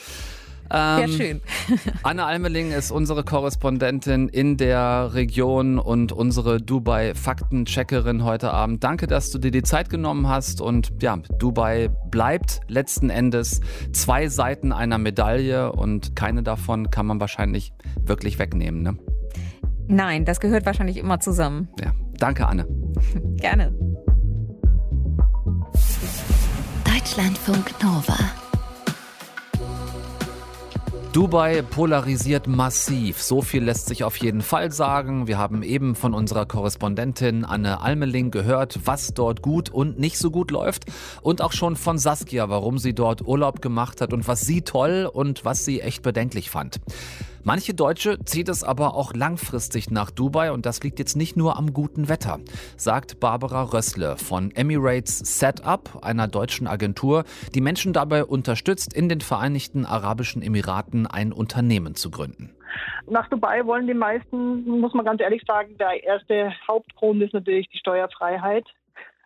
Ähm, 0.75 1.07
Sehr 1.07 1.09
schön. 1.09 1.41
Anne 2.03 2.25
Almeling 2.25 2.73
ist 2.73 2.91
unsere 2.91 3.23
Korrespondentin 3.23 4.29
in 4.29 4.57
der 4.57 5.15
Region 5.15 5.79
und 5.79 6.11
unsere 6.11 6.61
Dubai-Faktencheckerin 6.61 8.25
heute 8.25 8.51
Abend. 8.51 8.83
Danke, 8.83 9.07
dass 9.07 9.31
du 9.31 9.39
dir 9.39 9.53
die 9.53 9.63
Zeit 9.63 9.89
genommen 9.89 10.29
hast. 10.29 10.61
Und 10.61 10.93
ja, 11.01 11.17
Dubai 11.39 11.91
bleibt 12.11 12.61
letzten 12.67 13.09
Endes 13.09 13.61
zwei 13.93 14.29
Seiten 14.29 14.73
einer 14.73 14.99
Medaille 14.99 15.71
und 15.71 16.17
keine 16.17 16.43
davon 16.43 16.91
kann 16.91 17.07
man 17.07 17.21
wahrscheinlich 17.21 17.73
wirklich 18.05 18.41
wegnehmen. 18.41 18.83
Ne? 18.83 18.99
Nein, 19.87 20.25
das 20.25 20.41
gehört 20.41 20.67
wahrscheinlich 20.67 20.97
immer 20.97 21.21
zusammen. 21.21 21.69
Ja, 21.81 21.93
danke, 22.19 22.49
Anne. 22.49 22.67
Gerne. 23.37 23.73
Deutschlandfunk 26.85 27.71
Nova. 27.81 28.43
Dubai 31.14 31.62
polarisiert 31.62 32.48
massiv. 32.48 33.22
So 33.22 33.40
viel 33.40 33.62
lässt 33.62 33.87
sich 33.87 34.03
auf 34.03 34.16
jeden 34.16 34.40
Fall 34.40 34.72
sagen. 34.72 35.29
Wir 35.29 35.38
haben 35.38 35.62
eben 35.62 35.94
von 35.94 36.12
unserer 36.12 36.44
Korrespondentin 36.44 37.44
Anne 37.44 37.83
Almeling 37.83 38.33
gehört, 38.33 38.81
was 38.85 39.14
dort 39.14 39.40
gut 39.40 39.70
und 39.70 39.96
nicht 39.96 40.18
so 40.18 40.33
gut 40.33 40.50
läuft. 40.50 40.87
Und 41.22 41.40
auch 41.40 41.53
schon 41.53 41.77
von 41.77 41.98
Saskia, 41.98 42.48
warum 42.48 42.79
sie 42.79 42.96
dort 42.96 43.24
Urlaub 43.24 43.62
gemacht 43.62 44.00
hat 44.00 44.12
und 44.12 44.27
was 44.27 44.40
sie 44.40 44.62
toll 44.62 45.09
und 45.11 45.44
was 45.44 45.64
sie 45.64 45.81
echt 45.81 46.03
bedenklich 46.03 46.50
fand. 46.50 46.81
Manche 47.46 47.74
Deutsche 47.74 48.18
zieht 48.24 48.48
es 48.48 48.64
aber 48.64 48.94
auch 48.94 49.12
langfristig 49.12 49.90
nach 49.90 50.11
Dubai 50.11 50.50
und 50.50 50.64
das 50.64 50.83
liegt 50.83 50.98
jetzt 50.98 51.14
nicht 51.14 51.37
nur 51.37 51.59
am 51.59 51.74
guten 51.74 52.09
Wetter, 52.09 52.38
sagt 52.78 53.20
Barbara 53.20 53.64
Rössle 53.64 54.16
von 54.16 54.50
Emirates 54.50 55.18
Setup, 55.18 56.02
einer 56.02 56.26
deutschen 56.26 56.66
Agentur, 56.66 57.24
die 57.54 57.61
Menschen 57.61 57.92
dabei 57.92 58.24
unterstützt, 58.24 58.94
in 58.94 59.11
den 59.11 59.20
Vereinigten 59.20 59.85
Arabischen 59.85 60.40
Emiraten 60.40 61.07
ein 61.07 61.35
Unternehmen 61.35 61.94
zu 61.94 62.11
gründen. 62.11 62.57
Nach 63.07 63.28
Dubai 63.28 63.66
wollen 63.66 63.87
die 63.87 63.92
meisten, 63.92 64.64
muss 64.64 64.94
man 64.94 65.04
ganz 65.04 65.20
ehrlich 65.20 65.42
sagen, 65.46 65.76
der 65.76 66.02
erste 66.02 66.50
Hauptgrund 66.66 67.22
ist 67.22 67.35
natürlich 67.35 67.68
die 67.68 67.78
Steuerfreiheit. 67.78 68.64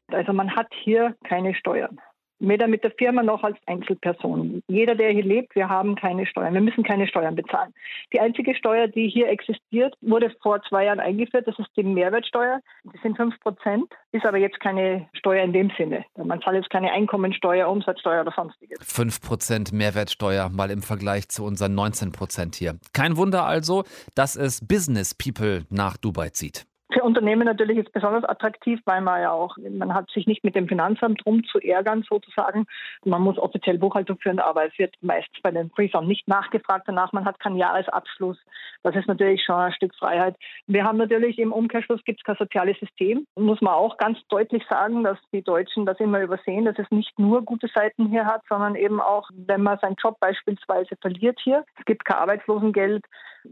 Also 0.08 0.32
man 0.32 0.50
hat 0.56 0.66
hier 0.82 1.14
keine 1.22 1.54
Steuern 1.54 2.00
weder 2.40 2.68
mit 2.68 2.84
der 2.84 2.92
Firma 2.92 3.22
noch 3.22 3.42
als 3.42 3.56
Einzelperson. 3.66 4.62
Jeder, 4.68 4.94
der 4.94 5.10
hier 5.10 5.24
lebt, 5.24 5.54
wir 5.54 5.68
haben 5.68 5.96
keine 5.96 6.26
Steuern. 6.26 6.54
Wir 6.54 6.60
müssen 6.60 6.84
keine 6.84 7.08
Steuern 7.08 7.34
bezahlen. 7.34 7.74
Die 8.12 8.20
einzige 8.20 8.54
Steuer, 8.54 8.88
die 8.88 9.08
hier 9.08 9.28
existiert, 9.28 9.94
wurde 10.00 10.34
vor 10.42 10.62
zwei 10.68 10.84
Jahren 10.84 11.00
eingeführt. 11.00 11.46
Das 11.46 11.58
ist 11.58 11.68
die 11.76 11.82
Mehrwertsteuer. 11.82 12.60
Das 12.84 13.02
sind 13.02 13.16
fünf 13.16 13.38
Prozent, 13.40 13.86
ist 14.12 14.26
aber 14.26 14.38
jetzt 14.38 14.60
keine 14.60 15.08
Steuer 15.12 15.44
in 15.44 15.52
dem 15.52 15.70
Sinne. 15.76 16.04
Man 16.16 16.40
zahlt 16.42 16.56
jetzt 16.56 16.70
keine 16.70 16.92
Einkommensteuer, 16.92 17.68
Umsatzsteuer 17.68 18.22
oder 18.22 18.32
sonstiges. 18.32 18.78
Fünf 18.82 19.20
Prozent 19.20 19.72
Mehrwertsteuer 19.72 20.48
mal 20.48 20.70
im 20.70 20.82
Vergleich 20.82 21.28
zu 21.28 21.44
unseren 21.44 21.74
19 21.74 22.12
Prozent 22.12 22.54
hier. 22.54 22.78
Kein 22.92 23.16
Wunder 23.16 23.44
also, 23.44 23.84
dass 24.14 24.36
es 24.36 24.66
Business 24.66 25.14
People 25.14 25.64
nach 25.70 25.96
Dubai 25.96 26.30
zieht. 26.30 26.67
Für 26.90 27.02
Unternehmen 27.02 27.44
natürlich 27.44 27.76
ist 27.76 27.92
besonders 27.92 28.24
attraktiv, 28.24 28.80
weil 28.86 29.02
man 29.02 29.20
ja 29.20 29.30
auch, 29.30 29.58
man 29.58 29.92
hat 29.92 30.10
sich 30.10 30.26
nicht 30.26 30.42
mit 30.42 30.54
dem 30.54 30.68
Finanzamt 30.68 31.22
drum 31.22 31.44
zu 31.44 31.58
ärgern 31.58 32.02
sozusagen. 32.08 32.66
Man 33.04 33.20
muss 33.20 33.36
offiziell 33.36 33.76
Buchhaltung 33.76 34.18
führen, 34.18 34.38
aber 34.38 34.66
es 34.66 34.78
wird 34.78 34.94
meist 35.02 35.28
bei 35.42 35.50
den 35.50 35.68
Freezern 35.70 36.06
nicht 36.06 36.26
nachgefragt 36.28 36.84
danach. 36.86 37.12
Man 37.12 37.26
hat 37.26 37.40
keinen 37.40 37.56
Jahresabschluss. 37.56 38.38
Das 38.82 38.96
ist 38.96 39.06
natürlich 39.06 39.44
schon 39.44 39.56
ein 39.56 39.72
Stück 39.72 39.94
Freiheit. 39.96 40.36
Wir 40.66 40.84
haben 40.84 40.96
natürlich 40.96 41.38
im 41.38 41.52
Umkehrschluss 41.52 42.02
gibt 42.04 42.20
es 42.20 42.24
kein 42.24 42.36
soziales 42.36 42.78
System. 42.80 43.26
Muss 43.36 43.60
man 43.60 43.74
auch 43.74 43.98
ganz 43.98 44.18
deutlich 44.28 44.64
sagen, 44.70 45.04
dass 45.04 45.18
die 45.30 45.42
Deutschen 45.42 45.84
das 45.84 46.00
immer 46.00 46.22
übersehen, 46.22 46.64
dass 46.64 46.78
es 46.78 46.90
nicht 46.90 47.18
nur 47.18 47.42
gute 47.42 47.68
Seiten 47.68 48.06
hier 48.06 48.24
hat, 48.24 48.42
sondern 48.48 48.76
eben 48.76 49.00
auch, 49.00 49.28
wenn 49.34 49.62
man 49.62 49.78
seinen 49.78 49.96
Job 50.02 50.18
beispielsweise 50.20 50.96
verliert 51.02 51.38
hier. 51.42 51.66
Es 51.78 51.84
gibt 51.84 52.06
kein 52.06 52.16
Arbeitslosengeld 52.16 53.04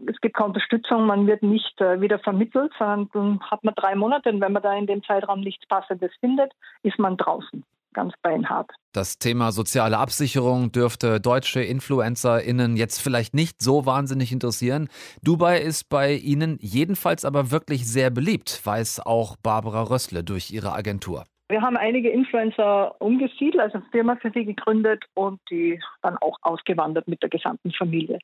es 0.06 0.20
gibt 0.20 0.36
keine 0.36 0.48
Unterstützung, 0.48 1.06
man 1.06 1.26
wird 1.26 1.42
nicht 1.42 1.80
äh, 1.80 2.00
wieder 2.00 2.18
vermittelt, 2.18 2.72
sondern 2.78 3.08
hat 3.50 3.64
man 3.64 3.74
drei 3.74 3.94
Monate 3.94 4.30
und 4.30 4.40
wenn 4.40 4.52
man 4.52 4.62
da 4.62 4.74
in 4.74 4.86
dem 4.86 5.02
Zeitraum 5.02 5.40
nichts 5.40 5.66
Passendes 5.66 6.12
findet, 6.20 6.52
ist 6.82 6.98
man 6.98 7.16
draußen. 7.16 7.64
Ganz 7.92 8.12
beinhart. 8.22 8.70
Das 8.92 9.18
Thema 9.18 9.52
soziale 9.52 9.96
Absicherung 9.96 10.70
dürfte 10.70 11.18
deutsche 11.18 11.62
InfluencerInnen 11.62 12.76
jetzt 12.76 13.00
vielleicht 13.00 13.32
nicht 13.32 13.62
so 13.62 13.86
wahnsinnig 13.86 14.32
interessieren. 14.32 14.88
Dubai 15.22 15.60
ist 15.60 15.88
bei 15.88 16.12
Ihnen 16.12 16.58
jedenfalls 16.60 17.24
aber 17.24 17.50
wirklich 17.50 17.90
sehr 17.90 18.10
beliebt, 18.10 18.60
weiß 18.64 19.00
auch 19.06 19.36
Barbara 19.42 19.82
Rössle 19.82 20.24
durch 20.24 20.50
ihre 20.50 20.72
Agentur. 20.72 21.24
Wir 21.48 21.62
haben 21.62 21.76
einige 21.76 22.10
Influencer 22.10 23.00
umgesiedelt, 23.00 23.60
also 23.60 23.78
eine 23.78 23.86
Firma 23.92 24.16
für 24.16 24.32
sie 24.32 24.44
gegründet 24.44 25.04
und 25.14 25.40
die 25.48 25.80
dann 26.02 26.18
auch 26.18 26.36
ausgewandert 26.42 27.06
mit 27.06 27.22
der 27.22 27.30
gesamten 27.30 27.72
Familie. 27.72 28.18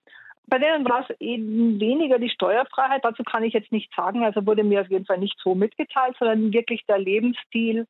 Bei 0.46 0.58
denen 0.58 0.84
war 0.88 1.06
es 1.08 1.16
eben 1.20 1.80
weniger 1.80 2.18
die 2.18 2.28
Steuerfreiheit, 2.28 3.04
dazu 3.04 3.22
kann 3.22 3.44
ich 3.44 3.54
jetzt 3.54 3.72
nichts 3.72 3.94
sagen, 3.94 4.24
also 4.24 4.44
wurde 4.46 4.64
mir 4.64 4.82
auf 4.82 4.90
jeden 4.90 5.06
Fall 5.06 5.18
nicht 5.18 5.38
so 5.42 5.54
mitgeteilt, 5.54 6.16
sondern 6.18 6.52
wirklich 6.52 6.84
der 6.86 6.98
Lebensstil. 6.98 7.86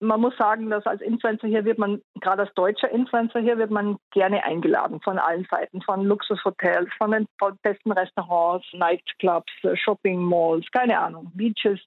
Man 0.00 0.20
muss 0.20 0.36
sagen, 0.36 0.68
dass 0.68 0.84
als 0.84 1.00
Influencer 1.00 1.46
hier 1.46 1.64
wird 1.64 1.78
man, 1.78 2.02
gerade 2.20 2.42
als 2.42 2.54
deutscher 2.54 2.90
Influencer 2.90 3.38
hier, 3.38 3.56
wird 3.56 3.70
man 3.70 3.98
gerne 4.10 4.42
eingeladen 4.44 5.00
von 5.00 5.16
allen 5.16 5.46
Seiten, 5.48 5.80
von 5.80 6.04
Luxushotels, 6.04 6.90
von 6.98 7.12
den 7.12 7.28
besten 7.62 7.92
Restaurants, 7.92 8.66
Nightclubs, 8.72 9.52
Shopping 9.74 10.20
Malls, 10.20 10.66
keine 10.72 10.98
Ahnung, 10.98 11.30
Beaches. 11.34 11.80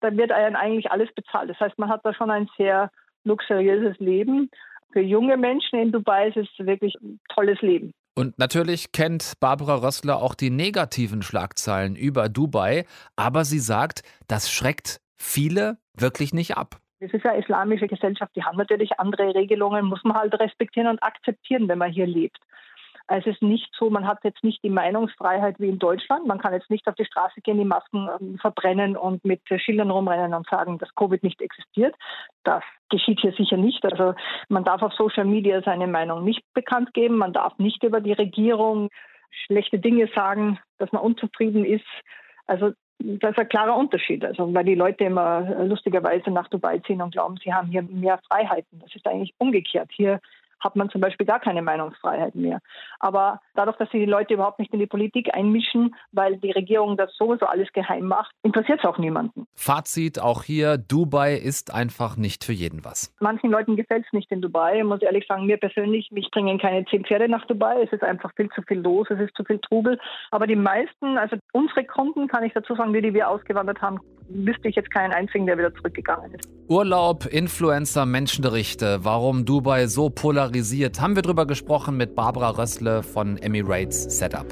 Da 0.00 0.16
wird 0.16 0.30
einem 0.30 0.54
eigentlich 0.54 0.92
alles 0.92 1.12
bezahlt. 1.14 1.50
Das 1.50 1.58
heißt, 1.58 1.76
man 1.78 1.88
hat 1.88 2.02
da 2.04 2.14
schon 2.14 2.30
ein 2.30 2.48
sehr 2.56 2.92
luxuriöses 3.24 3.98
Leben. 3.98 4.50
Für 4.92 5.00
junge 5.00 5.36
Menschen 5.36 5.80
in 5.80 5.90
Dubai 5.90 6.28
ist 6.28 6.36
es 6.36 6.66
wirklich 6.66 6.94
ein 7.02 7.18
tolles 7.28 7.60
Leben. 7.60 7.92
Und 8.18 8.36
natürlich 8.36 8.90
kennt 8.90 9.34
Barbara 9.38 9.76
Rössler 9.76 10.20
auch 10.20 10.34
die 10.34 10.50
negativen 10.50 11.22
Schlagzeilen 11.22 11.94
über 11.94 12.28
Dubai, 12.28 12.84
aber 13.14 13.44
sie 13.44 13.60
sagt, 13.60 14.02
das 14.26 14.50
schreckt 14.50 15.00
viele 15.14 15.78
wirklich 15.96 16.34
nicht 16.34 16.56
ab. 16.56 16.80
Es 16.98 17.14
ist 17.14 17.24
eine 17.24 17.38
islamische 17.38 17.86
Gesellschaft, 17.86 18.34
die 18.34 18.42
haben 18.42 18.56
natürlich 18.56 18.98
andere 18.98 19.36
Regelungen, 19.36 19.86
muss 19.86 20.02
man 20.02 20.16
halt 20.16 20.34
respektieren 20.34 20.88
und 20.88 21.00
akzeptieren, 21.00 21.68
wenn 21.68 21.78
man 21.78 21.92
hier 21.92 22.08
lebt. 22.08 22.38
Es 23.10 23.26
ist 23.26 23.40
nicht 23.40 23.74
so, 23.74 23.88
man 23.88 24.06
hat 24.06 24.22
jetzt 24.22 24.44
nicht 24.44 24.62
die 24.62 24.70
Meinungsfreiheit 24.70 25.58
wie 25.58 25.68
in 25.68 25.78
Deutschland. 25.78 26.26
Man 26.26 26.38
kann 26.38 26.52
jetzt 26.52 26.68
nicht 26.68 26.86
auf 26.86 26.94
die 26.94 27.06
Straße 27.06 27.40
gehen, 27.40 27.56
die 27.56 27.64
Masken 27.64 28.08
ähm, 28.20 28.38
verbrennen 28.38 28.96
und 28.98 29.24
mit 29.24 29.40
Schildern 29.56 29.90
rumrennen 29.90 30.34
und 30.34 30.46
sagen, 30.48 30.76
dass 30.78 30.94
Covid 30.94 31.22
nicht 31.22 31.40
existiert. 31.40 31.94
Das 32.44 32.62
geschieht 32.90 33.20
hier 33.20 33.32
sicher 33.32 33.56
nicht. 33.56 33.82
Also 33.84 34.14
man 34.48 34.64
darf 34.64 34.82
auf 34.82 34.92
Social 34.92 35.24
Media 35.24 35.62
seine 35.62 35.86
Meinung 35.86 36.22
nicht 36.22 36.42
bekannt 36.52 36.92
geben. 36.92 37.16
Man 37.16 37.32
darf 37.32 37.58
nicht 37.58 37.82
über 37.82 38.02
die 38.02 38.12
Regierung 38.12 38.90
schlechte 39.46 39.78
Dinge 39.78 40.08
sagen, 40.14 40.58
dass 40.78 40.92
man 40.92 41.02
unzufrieden 41.02 41.64
ist. 41.64 41.86
Also 42.46 42.72
das 42.98 43.30
ist 43.30 43.38
ein 43.38 43.48
klarer 43.48 43.76
Unterschied. 43.76 44.22
Also 44.22 44.52
weil 44.52 44.64
die 44.64 44.74
Leute 44.74 45.04
immer 45.04 45.64
lustigerweise 45.64 46.30
nach 46.30 46.48
Dubai 46.48 46.80
ziehen 46.80 47.00
und 47.00 47.12
glauben, 47.12 47.38
sie 47.42 47.54
haben 47.54 47.68
hier 47.68 47.82
mehr 47.82 48.18
Freiheiten. 48.28 48.80
Das 48.80 48.94
ist 48.94 49.06
eigentlich 49.06 49.34
umgekehrt. 49.38 49.90
Hier 49.92 50.20
hat 50.60 50.76
man 50.76 50.90
zum 50.90 51.00
Beispiel 51.00 51.26
gar 51.26 51.40
keine 51.40 51.62
Meinungsfreiheit 51.62 52.34
mehr. 52.34 52.60
Aber 53.00 53.40
dadurch, 53.54 53.76
dass 53.76 53.90
sich 53.90 54.00
die 54.00 54.06
Leute 54.06 54.34
überhaupt 54.34 54.58
nicht 54.58 54.72
in 54.72 54.80
die 54.80 54.86
Politik 54.86 55.34
einmischen, 55.34 55.94
weil 56.12 56.36
die 56.38 56.50
Regierung 56.50 56.96
das 56.96 57.14
sowieso 57.16 57.46
alles 57.46 57.72
geheim 57.72 58.06
macht, 58.06 58.32
interessiert 58.42 58.80
es 58.80 58.84
auch 58.84 58.98
niemanden. 58.98 59.46
Fazit 59.54 60.20
auch 60.20 60.42
hier, 60.42 60.78
Dubai 60.78 61.34
ist 61.34 61.74
einfach 61.74 62.16
nicht 62.16 62.44
für 62.44 62.52
jeden 62.52 62.84
was. 62.84 63.14
Manchen 63.20 63.50
Leuten 63.50 63.76
gefällt 63.76 64.04
es 64.06 64.12
nicht 64.12 64.30
in 64.30 64.40
Dubai. 64.40 64.78
Ich 64.78 64.84
muss 64.84 65.02
ehrlich 65.02 65.26
sagen, 65.26 65.46
mir 65.46 65.56
persönlich, 65.56 66.10
mich 66.10 66.30
bringen 66.30 66.58
keine 66.58 66.84
zehn 66.86 67.04
Pferde 67.04 67.28
nach 67.28 67.46
Dubai. 67.46 67.82
Es 67.82 67.92
ist 67.92 68.02
einfach 68.02 68.32
viel 68.34 68.48
zu 68.50 68.62
viel 68.62 68.80
los, 68.80 69.08
es 69.10 69.20
ist 69.20 69.34
zu 69.36 69.44
viel 69.44 69.58
Trubel. 69.58 69.98
Aber 70.30 70.46
die 70.46 70.56
meisten, 70.56 71.18
also 71.18 71.36
unsere 71.52 71.84
Kunden, 71.84 72.28
kann 72.28 72.44
ich 72.44 72.52
dazu 72.52 72.74
sagen, 72.74 72.92
die, 72.92 73.02
die 73.02 73.14
wir 73.14 73.28
ausgewandert 73.28 73.80
haben, 73.82 74.00
wüsste 74.28 74.68
ich 74.68 74.76
jetzt 74.76 74.90
keinen 74.90 75.12
einzigen, 75.12 75.46
der 75.46 75.58
wieder 75.58 75.74
zurückgegangen 75.74 76.32
ist. 76.34 76.48
Urlaub, 76.68 77.26
Influencer, 77.26 78.06
Menschenberichte, 78.06 79.00
warum 79.02 79.44
Dubai 79.44 79.86
so 79.86 80.10
polarisiert, 80.10 81.00
haben 81.00 81.16
wir 81.16 81.22
drüber 81.22 81.46
gesprochen 81.46 81.96
mit 81.96 82.14
Barbara 82.14 82.50
Rössle 82.50 83.02
von 83.02 83.38
Emirates 83.38 84.04
Setup. 84.18 84.46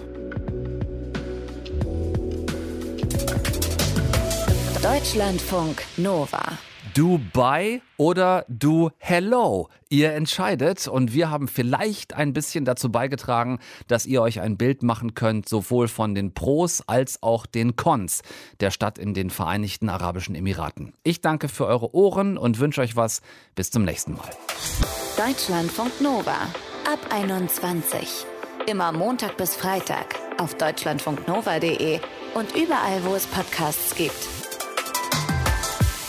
Deutschlandfunk 4.82 5.82
Nova. 5.96 6.40
Dubai 6.96 7.82
oder 7.98 8.46
du 8.48 8.90
Hello. 8.96 9.68
Ihr 9.90 10.14
entscheidet 10.14 10.88
und 10.88 11.12
wir 11.12 11.28
haben 11.28 11.46
vielleicht 11.46 12.14
ein 12.14 12.32
bisschen 12.32 12.64
dazu 12.64 12.90
beigetragen, 12.90 13.59
dass 13.87 14.06
ihr 14.06 14.22
euch 14.22 14.40
ein 14.40 14.56
Bild 14.56 14.82
machen 14.82 15.12
könnt, 15.12 15.46
sowohl 15.46 15.88
von 15.88 16.14
den 16.14 16.32
Pros 16.32 16.82
als 16.87 17.22
auch 17.22 17.44
den 17.44 17.76
Cons 17.76 18.22
der 18.61 18.70
Stadt 18.70 18.96
in 18.96 19.12
den 19.12 19.28
Vereinigten 19.28 19.90
Arabischen 19.90 20.35
Emiraten. 20.35 20.94
Ich 21.02 21.20
danke 21.20 21.50
für 21.50 21.66
eure 21.66 21.94
Ohren 21.94 22.38
und 22.38 22.61
wünsche 22.61 22.80
euch 22.80 22.96
was. 22.96 23.20
Bis 23.54 23.70
zum 23.70 23.85
nächsten 23.85 24.14
Mal. 24.14 24.30
Deutschlandfunk 25.18 26.00
Nova 26.00 26.48
ab 26.90 27.00
21. 27.11 28.24
Immer 28.68 28.92
Montag 28.92 29.37
bis 29.37 29.54
Freitag 29.54 30.14
auf 30.38 30.54
deutschlandfunknova.de 30.54 32.00
und 32.35 32.56
überall, 32.56 33.04
wo 33.04 33.14
es 33.14 33.26
Podcasts 33.26 33.94
gibt. 33.94 34.45